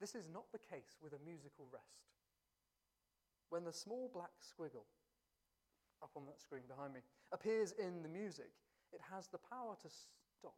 This 0.00 0.14
is 0.14 0.28
not 0.28 0.50
the 0.50 0.58
case 0.58 0.98
with 1.00 1.14
a 1.14 1.22
musical 1.24 1.68
rest. 1.72 2.10
When 3.52 3.68
the 3.68 3.76
small 3.76 4.08
black 4.08 4.32
squiggle 4.40 4.88
up 6.00 6.16
on 6.16 6.24
that 6.24 6.40
screen 6.40 6.64
behind 6.64 6.96
me, 6.96 7.04
appears 7.36 7.76
in 7.76 8.00
the 8.00 8.08
music, 8.08 8.48
it 8.96 9.00
has 9.12 9.28
the 9.28 9.44
power 9.44 9.76
to 9.76 9.88
stop 9.92 10.56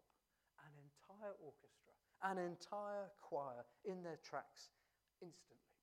an 0.62 0.70
entire 0.78 1.34
orchestra, 1.42 1.90
an 2.22 2.38
entire 2.38 3.10
choir 3.18 3.66
in 3.82 4.06
their 4.06 4.22
tracks 4.22 4.70
instantly. 5.18 5.74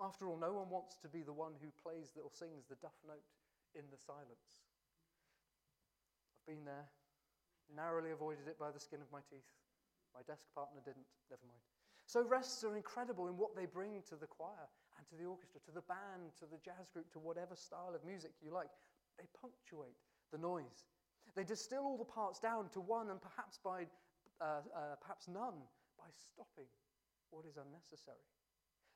After 0.00 0.32
all, 0.32 0.40
no 0.40 0.56
one 0.56 0.72
wants 0.72 0.96
to 1.04 1.08
be 1.08 1.20
the 1.20 1.36
one 1.36 1.52
who 1.60 1.68
plays 1.76 2.16
or 2.16 2.32
sings 2.32 2.64
the 2.64 2.80
duff 2.80 2.96
note 3.04 3.28
in 3.76 3.84
the 3.92 4.00
silence. 4.00 4.64
I've 6.32 6.48
been 6.48 6.64
there, 6.64 6.88
narrowly 7.68 8.16
avoided 8.16 8.48
it 8.48 8.56
by 8.56 8.72
the 8.72 8.80
skin 8.80 9.04
of 9.04 9.12
my 9.12 9.20
teeth. 9.28 9.52
My 10.16 10.24
desk 10.24 10.48
partner 10.56 10.80
didn't, 10.80 11.12
never 11.28 11.44
mind. 11.44 11.60
So, 12.08 12.24
rests 12.24 12.64
are 12.64 12.72
incredible 12.72 13.28
in 13.28 13.36
what 13.36 13.52
they 13.52 13.66
bring 13.68 14.00
to 14.08 14.16
the 14.16 14.26
choir 14.26 14.72
and 14.98 15.06
to 15.08 15.14
the 15.14 15.24
orchestra, 15.24 15.62
to 15.62 15.72
the 15.72 15.86
band, 15.86 16.34
to 16.42 16.46
the 16.50 16.58
jazz 16.58 16.90
group, 16.90 17.06
to 17.14 17.22
whatever 17.22 17.54
style 17.54 17.94
of 17.94 18.02
music 18.04 18.34
you 18.42 18.50
like. 18.50 18.70
They 19.16 19.30
punctuate 19.38 19.96
the 20.34 20.38
noise. 20.38 20.90
They 21.34 21.44
distill 21.46 21.86
all 21.86 21.98
the 21.98 22.04
parts 22.04 22.38
down 22.38 22.68
to 22.74 22.80
one 22.82 23.10
and 23.10 23.22
perhaps 23.22 23.58
by 23.62 23.86
uh, 24.40 24.62
uh, 24.70 24.94
perhaps 25.02 25.26
none 25.26 25.58
by 25.98 26.10
stopping 26.14 26.70
what 27.30 27.46
is 27.46 27.58
unnecessary. 27.58 28.22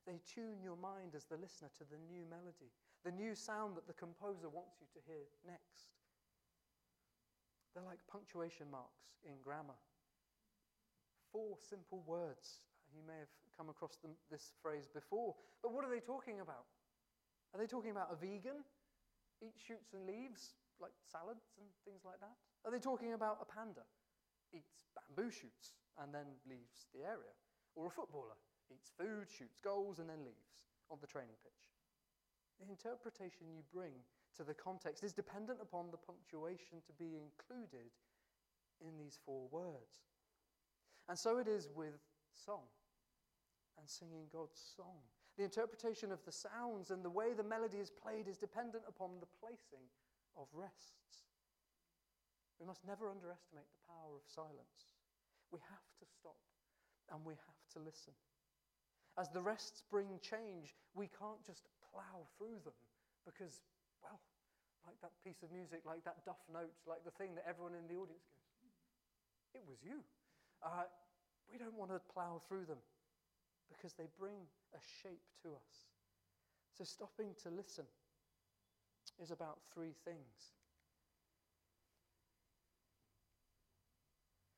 They 0.07 0.19
tune 0.27 0.63
your 0.63 0.79
mind 0.79 1.15
as 1.15 1.27
the 1.27 1.39
listener 1.39 1.71
to 1.79 1.85
the 1.87 1.99
new 2.11 2.27
melody, 2.27 2.71
the 3.07 3.15
new 3.15 3.35
sound 3.35 3.77
that 3.77 3.87
the 3.87 3.95
composer 3.95 4.51
wants 4.51 4.79
you 4.83 4.87
to 4.95 5.01
hear 5.07 5.27
next. 5.47 5.95
They're 7.75 7.87
like 7.87 8.03
punctuation 8.11 8.71
marks 8.71 9.15
in 9.25 9.39
grammar. 9.43 9.79
Four 11.31 11.57
simple 11.63 12.03
words 12.07 12.61
you 12.95 13.03
may 13.07 13.19
have 13.19 13.33
come 13.57 13.69
across 13.69 13.97
them, 14.01 14.13
this 14.31 14.53
phrase 14.63 14.89
before. 14.89 15.35
But 15.63 15.73
what 15.73 15.85
are 15.85 15.91
they 15.91 16.01
talking 16.01 16.41
about? 16.41 16.69
Are 17.53 17.61
they 17.61 17.67
talking 17.67 17.91
about 17.91 18.09
a 18.13 18.17
vegan? 18.17 18.65
Eats 19.43 19.61
shoots 19.61 19.93
and 19.93 20.07
leaves, 20.07 20.55
like 20.81 20.95
salads 21.05 21.53
and 21.59 21.67
things 21.85 22.05
like 22.05 22.21
that? 22.21 22.37
Are 22.65 22.71
they 22.71 22.79
talking 22.81 23.13
about 23.13 23.43
a 23.43 23.47
panda? 23.49 23.85
Eats 24.55 24.87
bamboo 24.95 25.31
shoots 25.31 25.75
and 26.01 26.15
then 26.15 26.39
leaves 26.49 26.89
the 26.95 27.03
area. 27.03 27.35
Or 27.75 27.87
a 27.87 27.91
footballer? 27.91 28.39
eats 28.73 28.91
food, 28.97 29.29
shoots 29.29 29.59
goals, 29.63 29.99
and 29.99 30.09
then 30.09 30.25
leaves 30.25 30.57
on 30.91 30.99
the 31.01 31.07
training 31.07 31.37
pitch. 31.45 31.61
The 32.61 32.71
interpretation 32.71 33.53
you 33.53 33.61
bring 33.73 33.93
to 34.37 34.45
the 34.45 34.55
context 34.55 35.05
is 35.05 35.13
dependent 35.13 35.59
upon 35.61 35.91
the 35.91 36.01
punctuation 36.01 36.81
to 36.87 36.93
be 36.97 37.21
included 37.21 37.93
in 38.81 38.97
these 38.97 39.19
four 39.27 39.49
words. 39.51 40.09
And 41.09 41.19
so 41.19 41.39
it 41.39 41.49
is 41.49 41.69
with 41.75 42.01
song 42.33 42.65
and 43.79 43.89
singing 43.89 44.29
God's 44.33 44.61
song. 44.77 45.01
The 45.37 45.45
interpretation 45.45 46.13
of 46.13 46.21
the 46.25 46.33
sounds 46.33 46.91
and 46.91 47.03
the 47.03 47.11
way 47.11 47.33
the 47.33 47.47
melody 47.47 47.79
is 47.79 47.91
played 47.91 48.29
is 48.29 48.37
dependent 48.37 48.85
upon 48.87 49.17
the 49.21 49.31
placing 49.41 49.89
of 50.37 50.47
rests. 50.53 51.25
We 52.61 52.67
must 52.67 52.85
never 52.87 53.09
underestimate 53.09 53.67
the 53.67 53.87
power 53.89 54.15
of 54.15 54.23
silence. 54.29 54.93
We 55.51 55.59
have 55.73 55.89
to 55.99 56.07
stop 56.07 56.39
and 57.11 57.25
we 57.25 57.35
have 57.35 57.61
to 57.75 57.79
listen. 57.81 58.13
As 59.19 59.29
the 59.29 59.43
rests 59.43 59.83
bring 59.91 60.21
change, 60.21 60.77
we 60.95 61.09
can't 61.09 61.41
just 61.45 61.69
plow 61.91 62.29
through 62.39 62.61
them 62.65 62.77
because, 63.25 63.61
well, 64.01 64.21
like 64.87 64.97
that 65.01 65.13
piece 65.25 65.43
of 65.43 65.53
music, 65.53 65.85
like 65.85 66.05
that 66.05 66.25
duff 66.25 66.41
note, 66.53 66.73
like 66.87 67.05
the 67.05 67.15
thing 67.17 67.35
that 67.37 67.45
everyone 67.49 67.77
in 67.77 67.85
the 67.89 67.97
audience 67.97 68.25
goes, 68.31 68.77
it 69.57 69.65
was 69.69 69.81
you. 69.85 70.01
Uh, 70.63 70.89
we 71.51 71.59
don't 71.59 71.77
want 71.77 71.91
to 71.91 72.01
plow 72.13 72.41
through 72.49 72.65
them 72.65 72.81
because 73.69 73.95
they 73.95 74.07
bring 74.19 74.47
a 74.75 74.81
shape 75.03 75.23
to 75.43 75.51
us. 75.51 75.87
So, 76.77 76.85
stopping 76.85 77.35
to 77.43 77.51
listen 77.51 77.85
is 79.23 79.31
about 79.31 79.59
three 79.73 79.95
things. 80.05 80.55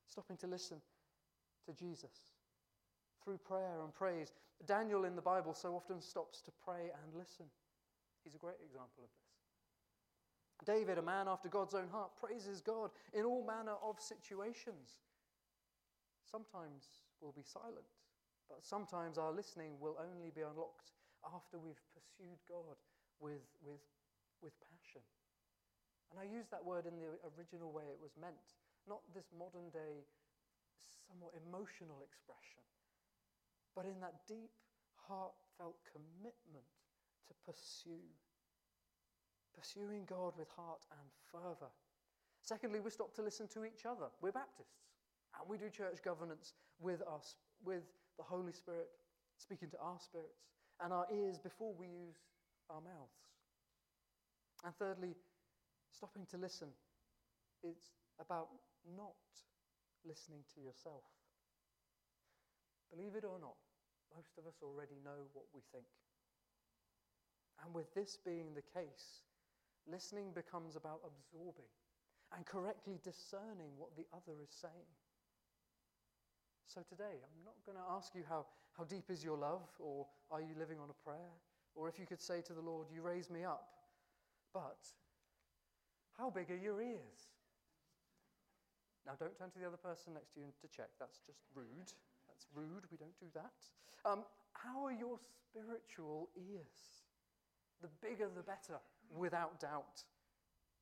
Stopping 0.09 0.37
to 0.39 0.47
listen 0.47 0.79
to 1.67 1.73
Jesus 1.73 2.13
through 3.25 3.39
prayer 3.39 3.83
and 3.83 3.93
praise. 3.93 4.33
Daniel 4.67 5.05
in 5.05 5.17
the 5.17 5.23
Bible 5.23 5.55
so 5.55 5.75
often 5.75 6.01
stops 6.01 6.41
to 6.43 6.53
pray 6.65 6.91
and 7.03 7.15
listen. 7.19 7.47
He's 8.23 8.35
a 8.35 8.39
great 8.39 8.61
example 8.65 9.03
of 9.03 9.11
this. 9.11 9.35
David, 10.65 10.99
a 10.99 11.03
man 11.03 11.27
after 11.29 11.49
God's 11.49 11.75
own 11.75 11.89
heart, 11.89 12.11
praises 12.19 12.61
God 12.61 12.91
in 13.13 13.25
all 13.25 13.45
manner 13.45 13.75
of 13.83 14.01
situations. 14.01 15.03
Sometimes 16.31 16.85
we'll 17.21 17.33
be 17.33 17.43
silent, 17.43 17.85
but 18.55 18.63
sometimes 18.63 19.19
our 19.19 19.35
listening 19.35 19.75
will 19.83 19.99
only 19.99 20.31
be 20.31 20.47
unlocked 20.47 20.95
after 21.27 21.59
we've 21.59 21.83
pursued 21.91 22.39
God 22.47 22.79
with, 23.19 23.43
with, 23.67 23.83
with 24.39 24.55
passion. 24.71 25.03
And 26.15 26.23
I 26.23 26.31
use 26.31 26.47
that 26.55 26.63
word 26.63 26.87
in 26.87 26.95
the 26.95 27.19
original 27.35 27.75
way 27.75 27.91
it 27.91 27.99
was 27.99 28.15
meant, 28.15 28.55
not 28.87 29.03
this 29.11 29.35
modern 29.35 29.75
day, 29.75 30.07
somewhat 30.87 31.35
emotional 31.35 31.99
expression, 32.07 32.63
but 33.75 33.91
in 33.91 33.99
that 33.99 34.23
deep, 34.31 34.55
heartfelt 34.95 35.83
commitment 35.91 36.71
to 37.27 37.35
pursue. 37.43 38.07
Pursuing 39.51 40.07
God 40.07 40.39
with 40.39 40.51
heart 40.55 40.87
and 40.95 41.11
fervour. 41.35 41.75
Secondly, 42.39 42.79
we 42.79 42.91
stop 42.91 43.15
to 43.19 43.23
listen 43.23 43.51
to 43.51 43.65
each 43.67 43.83
other. 43.83 44.15
We're 44.23 44.31
Baptists, 44.31 44.87
and 45.35 45.49
we 45.51 45.59
do 45.59 45.71
church 45.71 46.03
governance 46.07 46.55
with 46.79 47.03
us, 47.03 47.35
with 47.65 47.83
the 48.17 48.25
Holy 48.25 48.53
Spirit 48.53 48.89
speaking 49.39 49.71
to 49.71 49.79
our 49.79 49.99
spirits 49.99 50.47
and 50.83 50.93
our 50.93 51.07
ears 51.13 51.39
before 51.39 51.75
we 51.79 51.87
use 51.87 52.17
our 52.71 52.81
mouths. 52.81 53.29
And 54.65 54.75
thirdly, 54.77 55.15
stopping 55.91 56.27
to 56.31 56.39
listen. 56.39 56.69
It's 57.63 57.93
about 58.21 58.49
not 58.97 59.17
listening 60.07 60.45
to 60.55 60.61
yourself. 60.61 61.05
Believe 62.91 63.17
it 63.17 63.25
or 63.25 63.39
not, 63.41 63.57
most 64.15 64.39
of 64.39 64.47
us 64.47 64.63
already 64.63 64.97
know 65.05 65.27
what 65.33 65.47
we 65.55 65.61
think. 65.73 65.89
And 67.65 67.75
with 67.75 67.93
this 67.95 68.19
being 68.25 68.55
the 68.55 68.63
case, 68.63 69.25
listening 69.91 70.33
becomes 70.35 70.77
about 70.77 71.01
absorbing 71.05 71.71
and 72.35 72.45
correctly 72.47 72.99
discerning 73.03 73.73
what 73.77 73.97
the 73.97 74.07
other 74.13 74.41
is 74.43 74.51
saying. 74.51 74.93
So 76.67 76.81
today, 76.89 77.21
I'm 77.23 77.45
not 77.45 77.55
going 77.67 77.79
to 77.79 77.93
ask 77.95 78.15
you 78.15 78.23
how, 78.29 78.47
how 78.77 78.85
deep 78.85 79.11
is 79.11 79.23
your 79.23 79.37
love, 79.37 79.69
or 79.79 80.07
are 80.31 80.41
you 80.41 80.55
living 80.59 80.79
on 80.81 80.89
a 80.91 80.99
prayer, 81.05 81.33
or 81.75 81.89
if 81.89 81.99
you 81.99 82.07
could 82.07 82.21
say 82.21 82.41
to 82.43 82.53
the 82.53 82.61
Lord, 82.61 82.87
You 82.93 83.03
raise 83.03 83.31
me 83.31 83.45
up. 83.45 83.69
But 84.53 84.79
how 86.19 86.31
big 86.31 86.51
are 86.51 86.57
your 86.57 86.81
ears? 86.81 87.31
Now, 89.07 89.13
don't 89.19 89.37
turn 89.37 89.51
to 89.51 89.59
the 89.59 89.67
other 89.67 89.77
person 89.77 90.15
next 90.15 90.33
to 90.35 90.41
you 90.41 90.47
to 90.63 90.69
check. 90.69 90.89
That's 90.99 91.21
just 91.27 91.41
rude. 91.55 91.93
That's 92.27 92.47
rude. 92.55 92.89
We 92.91 92.97
don't 92.97 93.19
do 93.21 93.27
that. 93.35 93.59
Um, 94.09 94.25
how 94.53 94.85
are 94.87 94.93
your 94.93 95.19
spiritual 95.19 96.31
ears? 96.37 97.05
The 97.83 97.89
bigger, 98.01 98.29
the 98.35 98.43
better, 98.43 98.81
without 99.15 99.61
doubt. 99.61 100.03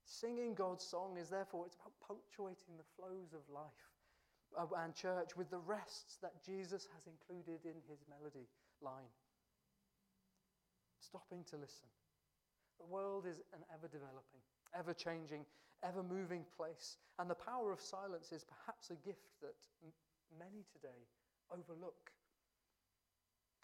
Singing 0.05 0.55
God's 0.55 0.85
song 0.85 1.17
is 1.19 1.29
therefore, 1.31 1.67
it's 1.67 1.77
about 1.77 1.93
punctuating 2.07 2.77
the 2.77 2.87
flows 2.97 3.33
of 3.33 3.43
life 3.53 3.92
Uh, 4.53 4.67
and 4.85 4.95
church 4.95 5.37
with 5.37 5.49
the 5.51 5.59
rests 5.59 6.19
that 6.21 6.45
Jesus 6.45 6.87
has 6.93 7.09
included 7.09 7.65
in 7.65 7.81
his 7.89 8.05
melody 8.05 8.49
line. 8.83 9.09
Stopping 11.01 11.45
to 11.49 11.57
listen. 11.57 11.89
The 12.79 12.87
world 12.87 13.25
is 13.25 13.41
an 13.55 13.65
ever 13.73 13.89
developing, 13.89 14.43
ever 14.75 14.93
changing, 14.93 15.47
ever 15.83 16.03
moving 16.03 16.45
place, 16.57 16.99
and 17.19 17.31
the 17.31 17.39
power 17.39 17.73
of 17.73 17.81
silence 17.81 18.33
is 18.33 18.45
perhaps 18.45 18.91
a 18.91 18.99
gift 19.07 19.31
that 19.41 19.57
m- 19.83 19.93
many 20.39 20.67
today 20.73 21.07
overlook. 21.51 22.13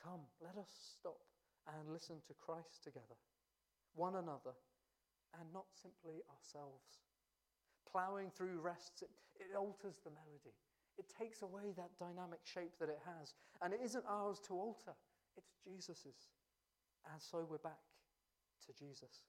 Come, 0.02 0.24
let 0.40 0.56
us 0.56 0.70
stop 0.98 1.20
and 1.66 1.92
listen 1.92 2.16
to 2.26 2.34
Christ 2.34 2.82
together, 2.84 3.18
one 3.94 4.16
another, 4.16 4.54
and 5.38 5.52
not 5.52 5.66
simply 5.74 6.22
ourselves. 6.30 7.02
Plowing 7.90 8.30
through 8.30 8.60
rests, 8.60 9.02
it, 9.02 9.10
it 9.36 9.56
alters 9.56 10.00
the 10.04 10.10
melody. 10.10 10.54
It 10.98 11.06
takes 11.16 11.42
away 11.42 11.72
that 11.76 11.90
dynamic 11.98 12.40
shape 12.42 12.72
that 12.80 12.88
it 12.88 12.98
has. 13.06 13.34
And 13.62 13.72
it 13.72 13.80
isn't 13.82 14.04
ours 14.08 14.40
to 14.48 14.54
alter, 14.54 14.94
it's 15.36 15.54
Jesus's. 15.64 16.28
And 17.12 17.22
so 17.22 17.46
we're 17.48 17.58
back 17.58 17.78
to 18.66 18.72
Jesus. 18.72 19.22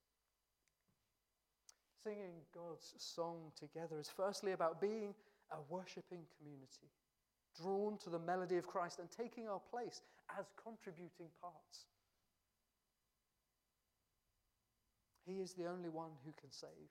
Singing 2.03 2.41
God's 2.53 2.93
song 2.97 3.51
together 3.57 3.99
is 3.99 4.09
firstly 4.09 4.53
about 4.53 4.81
being 4.81 5.13
a 5.51 5.57
worshipping 5.69 6.25
community, 6.37 6.89
drawn 7.61 7.97
to 7.99 8.09
the 8.09 8.19
melody 8.19 8.57
of 8.57 8.67
Christ 8.67 8.99
and 8.99 9.09
taking 9.11 9.47
our 9.47 9.59
place 9.59 10.01
as 10.37 10.45
contributing 10.61 11.27
parts. 11.41 11.85
He 15.25 15.41
is 15.41 15.53
the 15.53 15.67
only 15.67 15.89
one 15.89 16.11
who 16.25 16.31
can 16.39 16.51
save. 16.51 16.89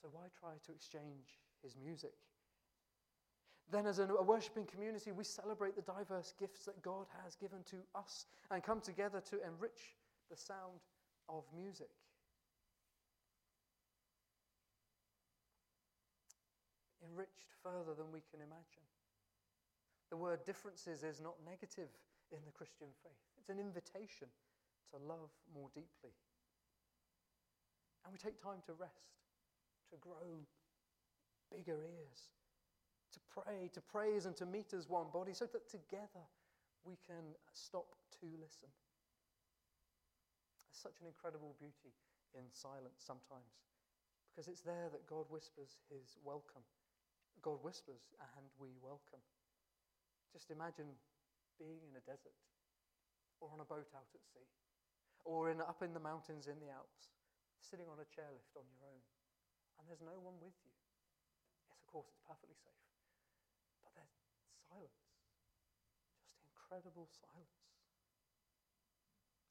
So 0.00 0.08
why 0.10 0.26
try 0.38 0.54
to 0.66 0.72
exchange 0.72 1.38
his 1.62 1.76
music? 1.76 2.14
Then, 3.72 3.86
as 3.86 3.98
a 3.98 4.04
worshipping 4.04 4.66
community, 4.66 5.12
we 5.12 5.24
celebrate 5.24 5.74
the 5.74 5.80
diverse 5.88 6.34
gifts 6.38 6.66
that 6.66 6.82
God 6.82 7.06
has 7.24 7.34
given 7.36 7.64
to 7.70 7.76
us 7.94 8.26
and 8.50 8.62
come 8.62 8.82
together 8.82 9.22
to 9.30 9.36
enrich 9.48 9.96
the 10.30 10.36
sound 10.36 10.84
of 11.30 11.44
music. 11.56 11.88
Enriched 17.00 17.48
further 17.62 17.96
than 17.96 18.12
we 18.12 18.20
can 18.30 18.44
imagine. 18.44 18.84
The 20.10 20.18
word 20.18 20.44
differences 20.44 21.02
is 21.02 21.22
not 21.22 21.36
negative 21.42 21.88
in 22.30 22.44
the 22.44 22.52
Christian 22.52 22.88
faith, 23.02 23.24
it's 23.38 23.48
an 23.48 23.58
invitation 23.58 24.28
to 24.92 25.00
love 25.00 25.32
more 25.54 25.68
deeply. 25.72 26.12
And 28.04 28.12
we 28.12 28.18
take 28.18 28.36
time 28.36 28.60
to 28.66 28.74
rest, 28.74 29.16
to 29.92 29.96
grow 29.96 30.44
bigger 31.50 31.80
ears 31.80 32.32
to 33.12 33.20
pray, 33.28 33.70
to 33.72 33.80
praise, 33.80 34.26
and 34.26 34.36
to 34.36 34.46
meet 34.46 34.72
as 34.72 34.88
one 34.88 35.06
body 35.12 35.32
so 35.32 35.46
that 35.52 35.68
together 35.68 36.24
we 36.84 36.98
can 37.06 37.36
stop 37.52 37.94
to 38.20 38.26
listen. 38.40 38.70
There's 40.56 40.80
such 40.82 40.98
an 41.00 41.06
incredible 41.06 41.54
beauty 41.60 41.94
in 42.34 42.48
silence 42.52 43.04
sometimes 43.04 43.52
because 44.32 44.48
it's 44.48 44.64
there 44.64 44.88
that 44.88 45.04
God 45.04 45.28
whispers 45.28 45.76
his 45.92 46.16
welcome. 46.24 46.64
God 47.44 47.60
whispers 47.60 48.08
and 48.16 48.46
we 48.56 48.72
welcome. 48.80 49.20
Just 50.32 50.48
imagine 50.48 50.88
being 51.60 51.84
in 51.84 51.92
a 51.92 52.04
desert 52.08 52.36
or 53.44 53.52
on 53.52 53.60
a 53.60 53.68
boat 53.68 53.92
out 53.92 54.08
at 54.16 54.24
sea 54.32 54.48
or 55.28 55.52
in, 55.52 55.60
up 55.60 55.84
in 55.84 55.92
the 55.92 56.02
mountains 56.02 56.48
in 56.48 56.58
the 56.58 56.72
Alps, 56.72 57.12
sitting 57.60 57.86
on 57.86 58.00
a 58.02 58.08
chairlift 58.10 58.56
on 58.58 58.66
your 58.74 58.82
own, 58.90 59.02
and 59.78 59.86
there's 59.86 60.02
no 60.02 60.18
one 60.18 60.34
with 60.42 60.56
you. 60.66 60.74
Yes, 61.70 61.78
of 61.78 61.86
course, 61.86 62.10
it's 62.10 62.18
perfectly 62.26 62.58
safe 62.58 62.91
silence. 64.72 65.04
Just 66.16 66.40
incredible 66.40 67.04
silence. 67.04 67.60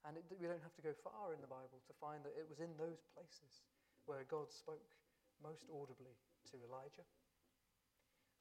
And 0.01 0.17
it, 0.17 0.25
we 0.41 0.49
don't 0.49 0.65
have 0.65 0.73
to 0.73 0.81
go 0.81 0.97
far 1.05 1.37
in 1.37 1.41
the 1.45 1.51
Bible 1.51 1.77
to 1.85 1.93
find 2.01 2.25
that 2.25 2.33
it 2.33 2.49
was 2.49 2.57
in 2.57 2.73
those 2.81 3.05
places 3.13 3.61
where 4.09 4.25
God 4.25 4.49
spoke 4.49 4.97
most 5.37 5.69
audibly 5.69 6.17
to 6.49 6.57
Elijah, 6.65 7.05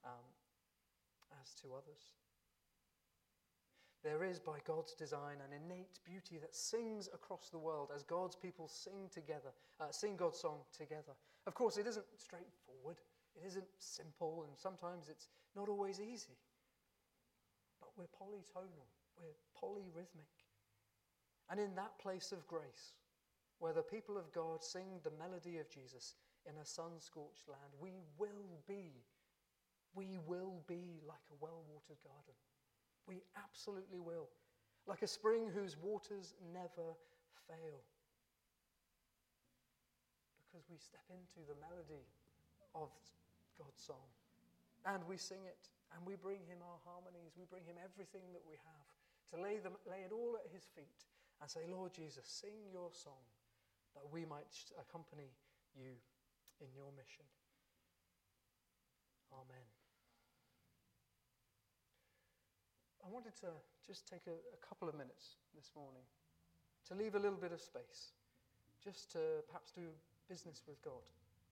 um, 0.04 0.24
as 1.40 1.52
to 1.60 1.76
others. 1.76 2.16
There 4.02 4.24
is, 4.24 4.40
by 4.40 4.58
God's 4.66 4.94
design, 4.94 5.36
an 5.44 5.52
innate 5.52 6.00
beauty 6.04 6.38
that 6.40 6.54
sings 6.56 7.08
across 7.12 7.50
the 7.50 7.58
world 7.58 7.90
as 7.94 8.02
God's 8.02 8.36
people 8.36 8.66
sing 8.66 9.10
together, 9.12 9.52
uh, 9.78 9.90
sing 9.90 10.16
God's 10.16 10.40
song 10.40 10.60
together. 10.72 11.12
Of 11.46 11.54
course, 11.54 11.76
it 11.76 11.86
isn't 11.86 12.06
straightforward, 12.16 12.96
it 13.36 13.46
isn't 13.46 13.68
simple, 13.78 14.44
and 14.48 14.56
sometimes 14.56 15.10
it's 15.10 15.28
not 15.54 15.68
always 15.68 16.00
easy. 16.00 16.36
We're 18.00 18.16
polytonal, 18.16 18.88
we're 19.20 19.36
polyrhythmic. 19.52 20.32
And 21.50 21.60
in 21.60 21.74
that 21.74 21.98
place 22.00 22.32
of 22.32 22.46
grace, 22.46 22.96
where 23.58 23.74
the 23.74 23.82
people 23.82 24.16
of 24.16 24.32
God 24.32 24.64
sing 24.64 25.04
the 25.04 25.12
melody 25.18 25.58
of 25.58 25.68
Jesus 25.68 26.14
in 26.48 26.56
a 26.56 26.64
sun 26.64 26.96
scorched 26.96 27.44
land, 27.46 27.76
we 27.78 28.00
will 28.16 28.56
be, 28.66 29.04
we 29.94 30.16
will 30.26 30.62
be 30.66 31.04
like 31.04 31.28
a 31.28 31.36
well 31.44 31.60
watered 31.68 32.00
garden 32.02 32.40
we 33.10 33.22
absolutely 33.36 33.98
will. 33.98 34.28
Like 34.86 35.02
a 35.02 35.06
spring 35.06 35.50
whose 35.52 35.76
waters 35.76 36.34
never 36.54 36.94
fail. 37.50 37.82
Because 40.46 40.66
we 40.70 40.78
step 40.78 41.04
into 41.10 41.46
the 41.46 41.58
melody 41.58 42.06
of 42.74 42.88
God's 43.58 43.82
song. 43.82 44.08
And 44.86 45.02
we 45.08 45.16
sing 45.16 45.42
it. 45.44 45.68
And 45.94 46.06
we 46.06 46.14
bring 46.14 46.42
him 46.46 46.62
our 46.62 46.78
harmonies. 46.86 47.34
We 47.34 47.46
bring 47.50 47.66
him 47.66 47.76
everything 47.82 48.30
that 48.32 48.44
we 48.46 48.56
have. 48.62 48.86
To 49.34 49.38
lay, 49.38 49.58
them, 49.62 49.78
lay 49.86 50.02
it 50.06 50.10
all 50.10 50.34
at 50.38 50.50
his 50.50 50.66
feet 50.74 51.06
and 51.38 51.46
say, 51.46 51.66
Lord 51.70 51.94
Jesus, 51.94 52.26
sing 52.26 52.66
your 52.72 52.90
song 52.90 53.22
that 53.94 54.06
we 54.10 54.24
might 54.24 54.50
accompany 54.78 55.30
you 55.74 55.94
in 56.60 56.68
your 56.74 56.90
mission. 56.94 57.26
Amen. 59.32 59.66
I 63.04 63.08
wanted 63.08 63.34
to 63.40 63.50
just 63.86 64.06
take 64.06 64.26
a, 64.26 64.36
a, 64.36 64.60
couple 64.66 64.88
of 64.88 64.94
minutes 64.94 65.38
this 65.54 65.72
morning 65.74 66.02
to 66.88 66.94
leave 66.94 67.14
a 67.14 67.18
little 67.18 67.38
bit 67.38 67.52
of 67.52 67.60
space, 67.60 68.12
just 68.82 69.10
to 69.12 69.42
perhaps 69.46 69.72
do 69.72 69.88
business 70.28 70.62
with 70.66 70.82
God. 70.82 71.06